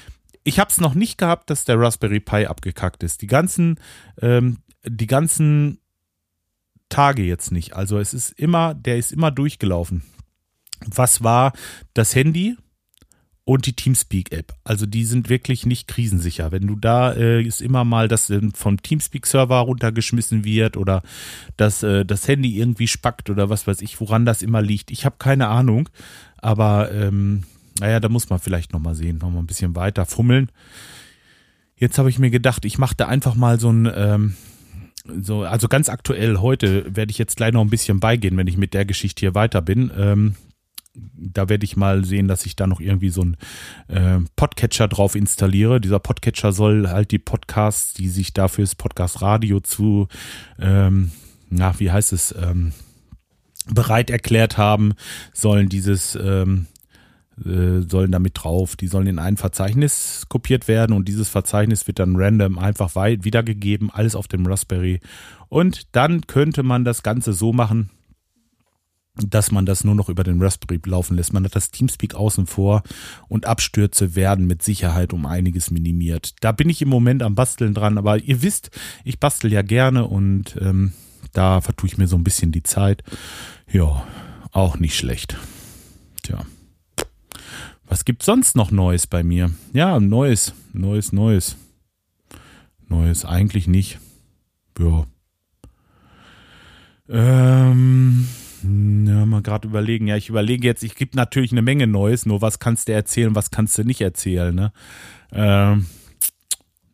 ich 0.44 0.59
habe 0.59 0.70
es 0.70 0.79
noch 0.79 0.94
nicht 0.94 1.18
gehabt, 1.18 1.51
dass 1.51 1.64
der 1.64 1.81
Raspberry 1.81 2.20
Pi 2.20 2.47
abgekackt 2.47 3.03
ist. 3.03 3.23
Die 3.23 3.27
ganzen, 3.27 3.81
ähm, 4.20 4.59
die 4.85 5.07
ganzen 5.07 5.79
Tage 6.90 7.23
jetzt 7.23 7.51
nicht. 7.51 7.75
Also 7.75 7.99
es 7.99 8.14
ist 8.14 8.38
immer, 8.38 8.75
der 8.75 8.99
ist 8.99 9.12
immer 9.12 9.31
durchgelaufen. 9.31 10.03
Was 10.87 11.25
war 11.25 11.53
das 11.94 12.14
Handy? 12.14 12.57
Und 13.44 13.66
die 13.66 13.74
Teamspeak-App. 13.74 14.54
Also 14.64 14.87
die 14.87 15.04
sind 15.04 15.28
wirklich 15.28 15.66
nicht 15.66 15.87
krisensicher. 15.87 16.50
Wenn 16.50 16.66
du 16.66 16.76
da 16.76 17.12
äh, 17.12 17.42
ist 17.42 17.61
immer 17.61 17.85
mal, 17.85 18.09
dass 18.09 18.30
äh, 18.30 18.40
vom 18.54 18.83
Teamspeak-Server 18.83 19.59
runtergeschmissen 19.59 20.44
wird 20.44 20.76
oder 20.76 21.02
dass 21.57 21.83
äh, 21.83 22.07
das 22.07 22.26
Handy 22.26 22.59
irgendwie 22.59 22.88
spackt 22.88 23.28
oder 23.28 23.50
was 23.50 23.66
weiß 23.66 23.83
ich, 23.83 24.00
woran 24.00 24.24
das 24.24 24.42
immer 24.42 24.62
liegt. 24.62 24.90
Ich 24.90 25.04
habe 25.04 25.16
keine 25.18 25.48
Ahnung, 25.48 25.90
aber 26.38 26.90
ähm, 26.92 27.44
naja, 27.80 28.00
da 28.00 28.09
muss 28.09 28.30
man 28.30 28.38
vielleicht 28.38 28.72
nochmal 28.72 28.94
sehen, 28.94 29.18
nochmal 29.18 29.42
ein 29.42 29.46
bisschen 29.46 29.76
weiter 29.76 30.07
fummeln. 30.07 30.50
Jetzt 31.76 31.98
habe 31.98 32.09
ich 32.09 32.18
mir 32.18 32.30
gedacht, 32.30 32.64
ich 32.64 32.78
mache 32.78 32.94
da 32.96 33.09
einfach 33.09 33.35
mal 33.35 33.61
so 33.61 33.70
ein, 33.70 33.90
ähm, 33.94 34.35
so, 35.20 35.42
also 35.42 35.68
ganz 35.68 35.90
aktuell 35.90 36.38
heute 36.38 36.96
werde 36.96 37.11
ich 37.11 37.18
jetzt 37.18 37.37
gleich 37.37 37.52
noch 37.52 37.61
ein 37.61 37.68
bisschen 37.68 38.00
beigehen, 38.00 38.37
wenn 38.38 38.46
ich 38.46 38.57
mit 38.57 38.72
der 38.72 38.87
Geschichte 38.87 39.20
hier 39.20 39.35
weiter 39.35 39.61
bin. 39.61 39.90
Ähm, 39.94 40.37
da 40.94 41.48
werde 41.48 41.64
ich 41.64 41.76
mal 41.76 42.04
sehen, 42.04 42.28
dass 42.28 42.46
ich 42.46 42.57
da 42.57 42.66
noch 42.66 42.80
irgendwie 42.80 43.11
so 43.11 43.22
einen 43.22 43.37
äh, 43.88 44.20
Podcatcher 44.37 44.88
drauf 44.88 45.14
installiere. 45.14 45.80
Dieser 45.80 45.98
Podcatcher 45.98 46.52
soll 46.52 46.88
halt 46.88 47.11
die 47.11 47.18
Podcasts, 47.18 47.94
die 47.94 48.09
sich 48.09 48.33
dafür 48.33 48.64
das 48.64 48.74
Podcast 48.74 49.20
Radio 49.20 49.61
zu, 49.61 50.09
ähm, 50.59 51.11
na, 51.50 51.78
wie 51.80 51.90
heißt 51.90 52.12
es, 52.12 52.35
ähm, 52.40 52.72
bereit 53.66 54.11
erklärt 54.11 54.59
haben, 54.59 54.94
sollen 55.33 55.68
dieses, 55.68 56.16
ähm, 56.16 56.66
äh, 57.44 57.80
sollen 57.88 58.12
damit 58.12 58.33
drauf, 58.35 58.76
die 58.76 58.87
sollen 58.87 59.07
in 59.09 59.18
ein 59.18 59.37
Verzeichnis 59.37 60.26
kopiert 60.28 60.68
werden 60.68 60.94
und 60.94 61.09
dieses 61.09 61.28
Verzeichnis 61.28 61.87
wird 61.87 61.98
dann 61.98 62.14
random 62.16 62.59
einfach 62.59 62.94
wiedergegeben, 62.94 63.90
alles 63.90 64.14
auf 64.14 64.28
dem 64.28 64.46
Raspberry. 64.46 65.00
Und 65.48 65.94
dann 65.96 66.26
könnte 66.26 66.62
man 66.62 66.85
das 66.85 67.02
Ganze 67.02 67.33
so 67.33 67.52
machen, 67.52 67.90
dass 69.16 69.53
man 69.53 69.64
das 69.64 69.85
nur 69.85 69.94
noch 69.94 70.09
über 70.09 70.24
den 70.24 70.42
Raspberry 70.42 70.81
laufen 70.85 71.16
lässt. 71.16 71.33
Man 71.33 71.44
hat 71.44 71.55
das 71.55 71.70
Teamspeak 71.70 72.14
außen 72.14 72.46
vor 72.46 72.83
und 73.29 73.46
Abstürze 73.46 74.16
werden 74.16 74.46
mit 74.46 74.62
Sicherheit 74.62 75.12
um 75.12 75.24
einiges 75.24 75.70
minimiert. 75.70 76.35
Da 76.40 76.50
bin 76.53 76.68
ich 76.68 76.83
im 76.83 76.88
Moment 76.88 77.22
am 77.22 77.37
Basteln 77.37 77.74
dran, 77.74 77.96
aber 77.96 78.18
ihr 78.18 78.42
wisst, 78.42 78.70
ich 79.05 79.20
bastel 79.20 79.53
ja 79.53 79.62
gerne 79.62 80.07
und 80.07 80.57
ähm, 80.61 80.92
da 81.33 81.61
vertue 81.61 81.88
ich 81.88 81.98
mir 81.98 82.09
so 82.09 82.16
ein 82.16 82.24
bisschen 82.24 82.50
die 82.50 82.64
Zeit. 82.64 83.05
Ja, 83.70 84.05
auch 84.50 84.79
nicht 84.79 84.96
schlecht. 84.96 85.37
Tja. 86.22 86.44
Was 87.87 88.05
gibt 88.05 88.24
sonst 88.24 88.57
noch 88.57 88.72
Neues 88.72 89.07
bei 89.07 89.22
mir? 89.22 89.50
Ja, 89.72 90.00
Neues, 90.00 90.55
Neues, 90.72 91.12
Neues. 91.12 91.57
Neues 92.88 93.24
eigentlich 93.24 93.68
nicht. 93.68 94.00
Ja. 94.79 95.07
Ähm 97.09 97.72
hm, 97.72 98.29
ja, 98.64 99.27
mal 99.27 99.42
gerade 99.42 99.68
überlegen. 99.68 100.07
Ja, 100.07 100.16
ich 100.16 100.29
überlege 100.29 100.66
jetzt, 100.66 100.83
ich 100.83 100.94
gebe 100.94 101.16
natürlich 101.16 101.53
eine 101.53 101.62
Menge 101.62 101.87
Neues, 101.87 102.27
nur 102.27 102.40
was 102.40 102.59
kannst 102.59 102.88
du 102.88 102.92
erzählen, 102.92 103.35
was 103.35 103.50
kannst 103.50 103.77
du 103.79 103.85
nicht 103.85 104.00
erzählen, 104.00 104.55
ne? 104.55 104.72
Ähm, 105.33 105.87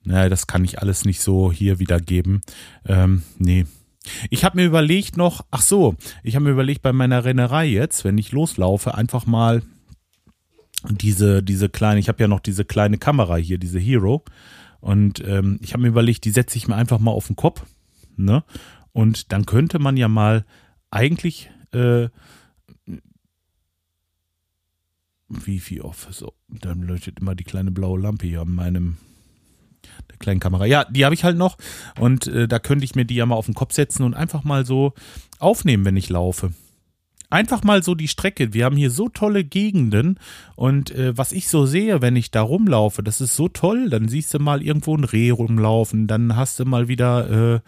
naja, 0.02 0.28
das 0.28 0.46
kann 0.46 0.64
ich 0.64 0.80
alles 0.80 1.04
nicht 1.04 1.20
so 1.20 1.52
hier 1.52 1.78
wiedergeben. 1.78 2.40
Ähm, 2.86 3.22
nee. 3.38 3.66
Ich 4.30 4.44
habe 4.44 4.56
mir 4.56 4.64
überlegt 4.64 5.16
noch, 5.16 5.44
ach 5.50 5.62
so, 5.62 5.94
ich 6.22 6.34
habe 6.34 6.46
mir 6.46 6.52
überlegt 6.52 6.82
bei 6.82 6.92
meiner 6.92 7.24
Rennerei 7.24 7.66
jetzt, 7.66 8.04
wenn 8.04 8.18
ich 8.18 8.32
loslaufe, 8.32 8.94
einfach 8.94 9.26
mal 9.26 9.62
diese, 10.88 11.42
diese 11.42 11.68
kleine, 11.68 12.00
ich 12.00 12.08
habe 12.08 12.22
ja 12.22 12.28
noch 12.28 12.40
diese 12.40 12.64
kleine 12.64 12.98
Kamera 12.98 13.36
hier, 13.36 13.58
diese 13.58 13.78
Hero. 13.78 14.24
Und 14.80 15.22
ähm, 15.26 15.58
ich 15.60 15.74
habe 15.74 15.82
mir 15.82 15.88
überlegt, 15.88 16.24
die 16.24 16.30
setze 16.30 16.56
ich 16.56 16.66
mir 16.66 16.76
einfach 16.76 16.98
mal 16.98 17.10
auf 17.10 17.26
den 17.26 17.36
Kopf. 17.36 17.62
Ne? 18.16 18.42
Und 18.92 19.32
dann 19.32 19.44
könnte 19.44 19.78
man 19.78 19.98
ja 19.98 20.08
mal 20.08 20.46
eigentlich 20.90 21.50
äh, 21.72 22.08
viel 25.38 25.82
off? 25.82 26.08
So, 26.10 26.34
dann 26.48 26.82
leuchtet 26.82 27.20
immer 27.20 27.34
die 27.34 27.44
kleine 27.44 27.70
blaue 27.70 28.00
Lampe 28.00 28.26
hier 28.26 28.42
an 28.42 28.54
meinem 28.54 28.96
der 30.10 30.18
kleinen 30.18 30.40
Kamera. 30.40 30.66
Ja, 30.66 30.84
die 30.84 31.04
habe 31.04 31.14
ich 31.14 31.24
halt 31.24 31.36
noch 31.36 31.56
und 31.98 32.26
äh, 32.26 32.48
da 32.48 32.58
könnte 32.58 32.84
ich 32.84 32.94
mir 32.94 33.04
die 33.04 33.14
ja 33.14 33.26
mal 33.26 33.36
auf 33.36 33.46
den 33.46 33.54
Kopf 33.54 33.72
setzen 33.72 34.02
und 34.02 34.14
einfach 34.14 34.44
mal 34.44 34.66
so 34.66 34.92
aufnehmen, 35.38 35.84
wenn 35.84 35.96
ich 35.96 36.08
laufe. 36.08 36.52
Einfach 37.32 37.62
mal 37.62 37.84
so 37.84 37.94
die 37.94 38.08
Strecke. 38.08 38.52
Wir 38.54 38.64
haben 38.64 38.76
hier 38.76 38.90
so 38.90 39.08
tolle 39.08 39.44
Gegenden 39.44 40.18
und 40.56 40.90
äh, 40.90 41.16
was 41.16 41.30
ich 41.30 41.48
so 41.48 41.64
sehe, 41.64 42.02
wenn 42.02 42.16
ich 42.16 42.32
da 42.32 42.42
rumlaufe, 42.42 43.04
das 43.04 43.20
ist 43.20 43.36
so 43.36 43.48
toll. 43.48 43.88
Dann 43.88 44.08
siehst 44.08 44.34
du 44.34 44.40
mal 44.40 44.62
irgendwo 44.62 44.96
ein 44.96 45.04
Reh 45.04 45.30
rumlaufen, 45.30 46.08
dann 46.08 46.34
hast 46.34 46.58
du 46.58 46.64
mal 46.64 46.88
wieder 46.88 47.54
äh, 47.54 47.60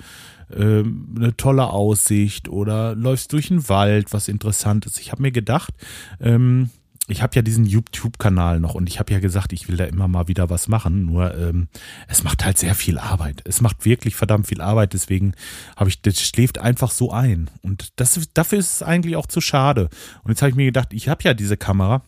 äh, 0.56 0.84
eine 1.16 1.36
tolle 1.36 1.70
Aussicht 1.70 2.48
oder 2.48 2.94
läufst 2.94 3.32
durch 3.32 3.48
den 3.48 3.68
Wald, 3.68 4.12
was 4.12 4.28
interessant 4.28 4.86
ist. 4.86 5.00
Ich 5.00 5.12
habe 5.12 5.22
mir 5.22 5.32
gedacht, 5.32 5.74
ähm, 6.20 6.70
ich 7.08 7.22
habe 7.22 7.34
ja 7.34 7.42
diesen 7.42 7.64
YouTube-Kanal 7.64 8.60
noch 8.60 8.74
und 8.74 8.88
ich 8.88 9.00
habe 9.00 9.12
ja 9.12 9.18
gesagt, 9.18 9.52
ich 9.52 9.68
will 9.68 9.76
da 9.76 9.84
immer 9.84 10.06
mal 10.06 10.28
wieder 10.28 10.50
was 10.50 10.68
machen. 10.68 11.04
Nur 11.04 11.36
ähm, 11.36 11.68
es 12.06 12.22
macht 12.22 12.44
halt 12.44 12.58
sehr 12.58 12.74
viel 12.74 12.98
Arbeit. 12.98 13.42
Es 13.44 13.60
macht 13.60 13.84
wirklich 13.84 14.14
verdammt 14.14 14.46
viel 14.46 14.60
Arbeit. 14.60 14.92
Deswegen 14.92 15.34
habe 15.76 15.90
ich, 15.90 16.00
das 16.00 16.20
schläft 16.20 16.58
einfach 16.58 16.92
so 16.92 17.10
ein. 17.10 17.50
Und 17.60 17.92
das, 17.96 18.20
dafür 18.34 18.58
ist 18.60 18.74
es 18.74 18.82
eigentlich 18.82 19.16
auch 19.16 19.26
zu 19.26 19.40
schade. 19.40 19.88
Und 20.22 20.30
jetzt 20.30 20.42
habe 20.42 20.50
ich 20.50 20.56
mir 20.56 20.66
gedacht, 20.66 20.92
ich 20.92 21.08
habe 21.08 21.22
ja 21.24 21.34
diese 21.34 21.56
Kamera. 21.56 22.02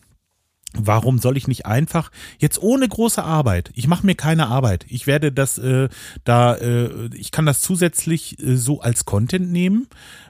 Warum 0.77 1.19
soll 1.19 1.37
ich 1.37 1.47
nicht 1.47 1.65
einfach 1.65 2.11
jetzt 2.37 2.61
ohne 2.61 2.87
große 2.87 3.23
Arbeit? 3.23 3.71
Ich 3.75 3.87
mache 3.87 4.05
mir 4.05 4.15
keine 4.15 4.47
Arbeit. 4.47 4.85
Ich 4.89 5.07
werde 5.07 5.31
das 5.31 5.57
äh, 5.57 5.89
da, 6.23 6.55
äh, 6.55 7.09
ich 7.15 7.31
kann 7.31 7.45
das 7.45 7.61
zusätzlich 7.61 8.39
äh, 8.39 8.57
so 8.57 8.81
als 8.81 9.05
Content 9.05 9.51
nehmen. 9.51 9.87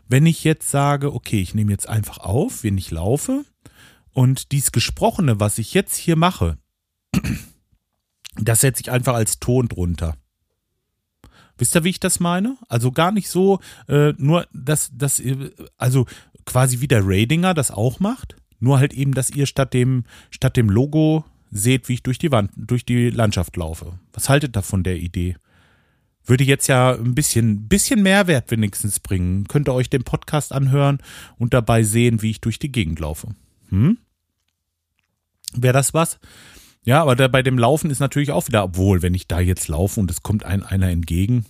Wenn 0.07 0.25
ich 0.25 0.43
jetzt 0.43 0.69
sage, 0.69 1.13
okay, 1.13 1.41
ich 1.41 1.55
nehme 1.55 1.71
jetzt 1.71 1.89
einfach 1.89 2.19
auf, 2.19 2.63
wenn 2.63 2.77
ich 2.77 2.91
laufe 2.91 3.43
und 4.13 4.51
dies 4.51 4.71
Gesprochene, 4.71 5.39
was 5.39 5.57
ich 5.57 5.73
jetzt 5.73 5.95
hier 5.95 6.15
mache, 6.15 6.57
das 8.37 8.61
setze 8.61 8.81
ich 8.81 8.91
einfach 8.91 9.15
als 9.15 9.39
Ton 9.39 9.67
drunter. 9.67 10.15
Wisst 11.57 11.75
ihr, 11.75 11.83
wie 11.83 11.89
ich 11.89 11.99
das 11.99 12.19
meine? 12.19 12.57
Also 12.67 12.91
gar 12.91 13.11
nicht 13.11 13.29
so, 13.29 13.59
äh, 13.87 14.13
nur 14.17 14.45
dass 14.53 14.91
das, 14.93 15.21
also 15.77 16.05
quasi 16.45 16.81
wie 16.81 16.87
der 16.87 17.01
Radinger 17.03 17.53
das 17.53 17.71
auch 17.71 17.99
macht 17.99 18.35
nur 18.65 18.79
halt 18.79 18.93
eben, 18.93 19.13
dass 19.13 19.29
ihr 19.29 19.45
statt 19.45 19.73
dem, 19.73 20.03
statt 20.31 20.57
dem 20.57 20.69
Logo 20.69 21.23
seht, 21.51 21.87
wie 21.87 21.93
ich 21.93 22.03
durch 22.03 22.17
die 22.17 22.31
Wand, 22.31 22.51
durch 22.57 22.83
die 22.83 23.11
Landschaft 23.11 23.55
laufe. 23.55 23.99
Was 24.11 24.27
haltet 24.27 24.57
ihr 24.57 24.63
von 24.63 24.83
der 24.83 24.97
Idee? 24.97 25.37
Würde 26.25 26.43
jetzt 26.43 26.67
ja 26.67 26.95
ein 26.95 27.13
bisschen, 27.13 27.67
bisschen 27.67 28.01
Mehrwert 28.01 28.49
wenigstens 28.49 28.99
bringen. 28.99 29.47
Könnt 29.47 29.69
ihr 29.69 29.73
euch 29.73 29.91
den 29.91 30.03
Podcast 30.03 30.51
anhören 30.51 30.97
und 31.37 31.53
dabei 31.53 31.83
sehen, 31.83 32.23
wie 32.23 32.31
ich 32.31 32.41
durch 32.41 32.57
die 32.57 32.71
Gegend 32.71 32.99
laufe. 32.99 33.35
Hm? 33.69 33.99
Wäre 35.53 35.73
das 35.73 35.93
was? 35.93 36.19
Ja, 36.83 37.03
aber 37.03 37.15
da 37.15 37.27
bei 37.27 37.43
dem 37.43 37.59
Laufen 37.59 37.91
ist 37.91 37.99
natürlich 37.99 38.31
auch 38.31 38.47
wieder, 38.47 38.63
obwohl, 38.63 39.03
wenn 39.03 39.13
ich 39.13 39.27
da 39.27 39.39
jetzt 39.39 39.67
laufe 39.67 39.99
und 39.99 40.09
es 40.09 40.23
kommt 40.23 40.43
ein 40.43 40.63
einer 40.63 40.89
entgegen, 40.89 41.45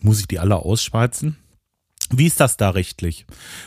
muss 0.00 0.18
ich 0.18 0.26
die 0.26 0.40
alle 0.40 0.56
ausschweizen? 0.56 1.36
Wie 2.14 2.26
ist 2.26 2.40
das 2.40 2.58
da 2.58 2.70
rechtlich? 2.70 3.24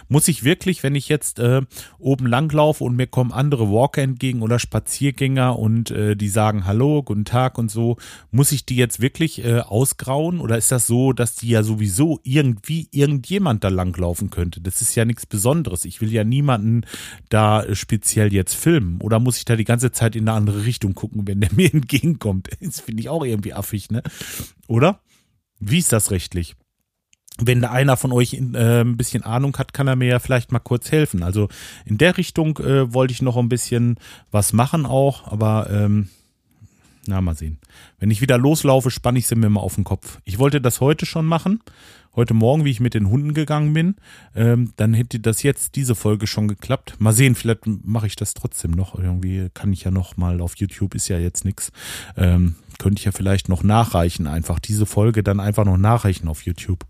Muss 0.08 0.28
ich 0.28 0.44
wirklich, 0.44 0.84
wenn 0.84 0.94
ich 0.94 1.10
jetzt 1.10 1.40
äh, 1.40 1.64
oben 1.98 2.28
langlaufe 2.28 2.84
und 2.84 2.96
mir 2.96 3.08
kommen 3.08 3.32
andere 3.32 3.72
Walker 3.72 4.04
entgegen 4.04 4.44
oder 4.44 4.60
Spaziergänger 4.60 5.58
und 5.58 5.90
äh, 5.90 6.16
die 6.16 6.30
sagen 6.30 6.66
Hallo, 6.66 7.02
guten 7.02 7.26
Tag 7.26 7.58
und 7.58 7.72
so, 7.72 7.98
muss 8.30 8.52
ich 8.52 8.64
die 8.64 8.76
jetzt 8.76 9.02
wirklich 9.02 9.44
äh, 9.44 9.62
ausgrauen 9.62 10.40
oder 10.40 10.60
ist 10.60 10.72
das 10.72 10.86
so, 10.86 11.12
dass 11.12 11.36
die 11.36 11.50
ja 11.50 11.64
sowieso 11.64 12.20
irgendwie 12.22 12.88
irgendjemand 12.92 13.64
da 13.64 13.70
langlaufen 13.70 14.30
könnte? 14.30 14.62
Das 14.62 14.80
ist 14.80 14.94
ja 14.94 15.06
nichts 15.06 15.26
Besonderes. 15.26 15.84
Ich 15.84 16.00
will 16.00 16.14
ja 16.14 16.24
niemanden 16.24 16.86
da 17.30 17.64
äh, 17.64 17.76
speziell 17.76 18.32
jetzt 18.32 18.54
filmen 18.54 19.02
oder 19.02 19.20
muss 19.20 19.38
ich 19.38 19.46
da 19.46 19.56
die 19.56 19.64
ganze 19.64 19.92
Zeit 19.92 20.16
in 20.16 20.30
eine 20.30 20.38
andere 20.38 20.66
Richtung 20.66 20.94
gucken, 20.94 21.28
wenn 21.28 21.42
der 21.42 21.52
mir 21.56 21.74
entgegenkommt? 21.74 22.50
Das 22.62 22.82
finde 22.82 23.02
ich 23.02 23.10
auch 23.10 23.26
irgendwie 23.26 23.54
affig, 23.54 23.90
ne? 23.90 24.04
Oder? 24.68 25.00
Wie 25.60 25.80
ist 25.80 25.94
das 25.94 26.12
rechtlich? 26.12 26.56
Wenn 27.40 27.62
da 27.62 27.72
einer 27.72 27.98
von 27.98 28.12
euch 28.12 28.34
äh, 28.34 28.82
ein 28.82 28.98
bisschen 28.98 29.24
Ahnung 29.24 29.58
hat, 29.58 29.74
kann 29.74 29.88
er 29.88 29.96
mir 29.96 30.08
ja 30.08 30.20
vielleicht 30.20 30.52
mal 30.52 30.60
kurz 30.60 30.92
helfen. 30.92 31.22
Also 31.24 31.50
in 31.86 31.98
der 31.98 32.18
Richtung 32.18 32.58
äh, 32.60 32.94
wollte 32.94 33.14
ich 33.14 33.22
noch 33.22 33.38
ein 33.38 33.50
bisschen 33.50 33.98
was 34.32 34.54
machen 34.54 34.86
auch, 34.86 35.30
aber 35.32 35.70
ähm, 35.70 36.10
Na, 37.08 37.22
mal 37.22 37.36
sehen. 37.36 37.60
Wenn 38.00 38.10
ich 38.10 38.22
wieder 38.22 38.38
loslaufe, 38.38 38.90
spanne 38.90 39.20
ich 39.20 39.28
sie 39.28 39.36
mir 39.36 39.50
mal 39.50 39.60
auf 39.60 39.76
den 39.76 39.84
Kopf. 39.84 40.20
Ich 40.24 40.40
wollte 40.40 40.62
das 40.62 40.82
heute 40.82 41.06
schon 41.06 41.26
machen. 41.26 41.62
Heute 42.16 42.34
Morgen, 42.34 42.64
wie 42.64 42.72
ich 42.72 42.80
mit 42.80 42.94
den 42.94 43.10
Hunden 43.10 43.34
gegangen 43.34 43.74
bin. 43.74 43.96
Ähm, 44.36 44.72
dann 44.78 44.94
hätte 44.94 45.20
das 45.20 45.44
jetzt 45.44 45.76
diese 45.76 45.96
Folge 45.96 46.28
schon 46.28 46.48
geklappt. 46.48 46.96
Mal 47.00 47.12
sehen, 47.12 47.36
vielleicht 47.36 47.68
mache 47.68 48.08
ich 48.08 48.16
das 48.16 48.34
trotzdem 48.34 48.72
noch. 48.72 48.98
Irgendwie 48.98 49.50
kann 49.54 49.74
ich 49.74 49.84
ja 49.84 49.92
noch 49.92 50.16
mal 50.16 50.40
auf 50.40 50.56
YouTube, 50.56 50.96
ist 50.96 51.10
ja 51.10 51.20
jetzt 51.20 51.44
nichts. 51.44 51.74
Ähm, 52.16 52.56
könnte 52.78 53.00
ich 53.00 53.06
ja 53.06 53.12
vielleicht 53.12 53.50
noch 53.50 53.64
nachreichen, 53.64 54.28
einfach 54.28 54.60
diese 54.60 54.86
Folge 54.86 55.24
dann 55.24 55.40
einfach 55.40 55.66
noch 55.66 55.78
nachreichen 55.78 56.28
auf 56.28 56.44
YouTube. 56.44 56.86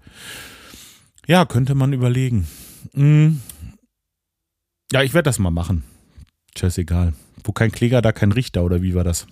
Ja, 1.28 1.46
könnte 1.46 1.76
man 1.76 1.94
überlegen. 1.94 2.48
Hm. 2.94 3.42
Ja, 4.92 5.02
ich 5.02 5.14
werde 5.14 5.30
das 5.30 5.40
mal 5.40 5.52
machen. 5.52 5.84
Tschüss, 6.54 6.78
egal. 6.78 7.14
Wo 7.44 7.52
kein 7.52 7.72
Kläger, 7.72 8.02
da 8.02 8.12
kein 8.12 8.32
Richter, 8.32 8.64
oder 8.64 8.82
wie 8.82 8.96
war 8.96 9.04
das? 9.04 9.28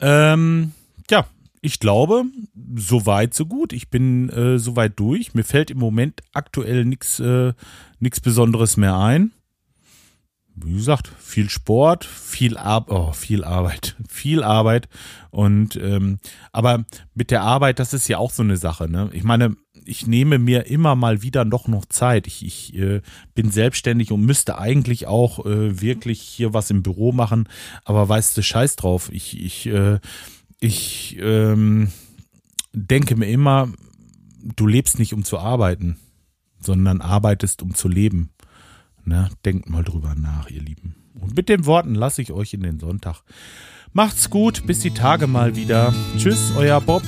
Ähm, 0.00 0.72
ja, 1.10 1.26
ich 1.60 1.78
glaube, 1.78 2.24
so 2.74 3.06
weit, 3.06 3.34
so 3.34 3.46
gut. 3.46 3.72
Ich 3.72 3.90
bin 3.90 4.30
äh, 4.30 4.58
so 4.58 4.76
weit 4.76 4.98
durch. 4.98 5.34
Mir 5.34 5.44
fällt 5.44 5.70
im 5.70 5.78
Moment 5.78 6.22
aktuell 6.32 6.84
nichts 6.84 7.20
äh, 7.20 7.52
Besonderes 8.00 8.76
mehr 8.76 8.96
ein. 8.96 9.32
Wie 10.54 10.74
gesagt, 10.74 11.10
viel 11.18 11.48
Sport, 11.48 12.04
viel, 12.04 12.56
Ar 12.58 12.84
oh, 12.88 13.12
viel 13.12 13.44
Arbeit, 13.44 13.96
viel 14.08 14.42
Arbeit. 14.42 14.88
Und 15.30 15.76
ähm, 15.76 16.18
aber 16.52 16.84
mit 17.14 17.30
der 17.30 17.42
Arbeit, 17.42 17.78
das 17.78 17.94
ist 17.94 18.08
ja 18.08 18.18
auch 18.18 18.30
so 18.30 18.42
eine 18.42 18.56
Sache. 18.56 18.88
Ne? 18.88 19.10
Ich 19.12 19.24
meine, 19.24 19.56
ich 19.84 20.06
nehme 20.06 20.38
mir 20.38 20.66
immer 20.66 20.94
mal 20.94 21.22
wieder 21.22 21.44
doch 21.44 21.68
noch 21.68 21.86
Zeit. 21.86 22.26
Ich, 22.26 22.44
ich 22.44 22.74
äh, 22.76 23.00
bin 23.34 23.50
selbstständig 23.50 24.12
und 24.12 24.24
müsste 24.24 24.58
eigentlich 24.58 25.06
auch 25.06 25.44
äh, 25.46 25.80
wirklich 25.80 26.20
hier 26.20 26.54
was 26.54 26.70
im 26.70 26.82
Büro 26.82 27.12
machen, 27.12 27.48
aber 27.84 28.08
weißt 28.08 28.36
du, 28.36 28.42
scheiß 28.42 28.76
drauf. 28.76 29.10
Ich, 29.12 29.40
ich, 29.40 29.66
äh, 29.66 29.98
ich 30.60 31.18
ähm, 31.20 31.90
denke 32.72 33.16
mir 33.16 33.30
immer, 33.30 33.68
du 34.56 34.66
lebst 34.66 34.98
nicht, 34.98 35.12
um 35.14 35.24
zu 35.24 35.38
arbeiten, 35.38 35.96
sondern 36.60 37.00
arbeitest, 37.00 37.62
um 37.62 37.74
zu 37.74 37.88
leben. 37.88 38.30
Ne? 39.10 39.28
Denkt 39.44 39.68
mal 39.68 39.82
drüber 39.82 40.14
nach, 40.14 40.48
ihr 40.50 40.62
Lieben. 40.62 40.94
Und 41.20 41.34
mit 41.34 41.48
den 41.48 41.66
Worten 41.66 41.96
lasse 41.96 42.22
ich 42.22 42.30
euch 42.30 42.54
in 42.54 42.62
den 42.62 42.78
Sonntag. 42.78 43.24
Macht's 43.92 44.30
gut, 44.30 44.68
bis 44.68 44.78
die 44.78 44.92
Tage 44.92 45.26
mal 45.26 45.56
wieder. 45.56 45.92
Tschüss, 46.16 46.52
euer 46.56 46.80
Bob. 46.80 47.02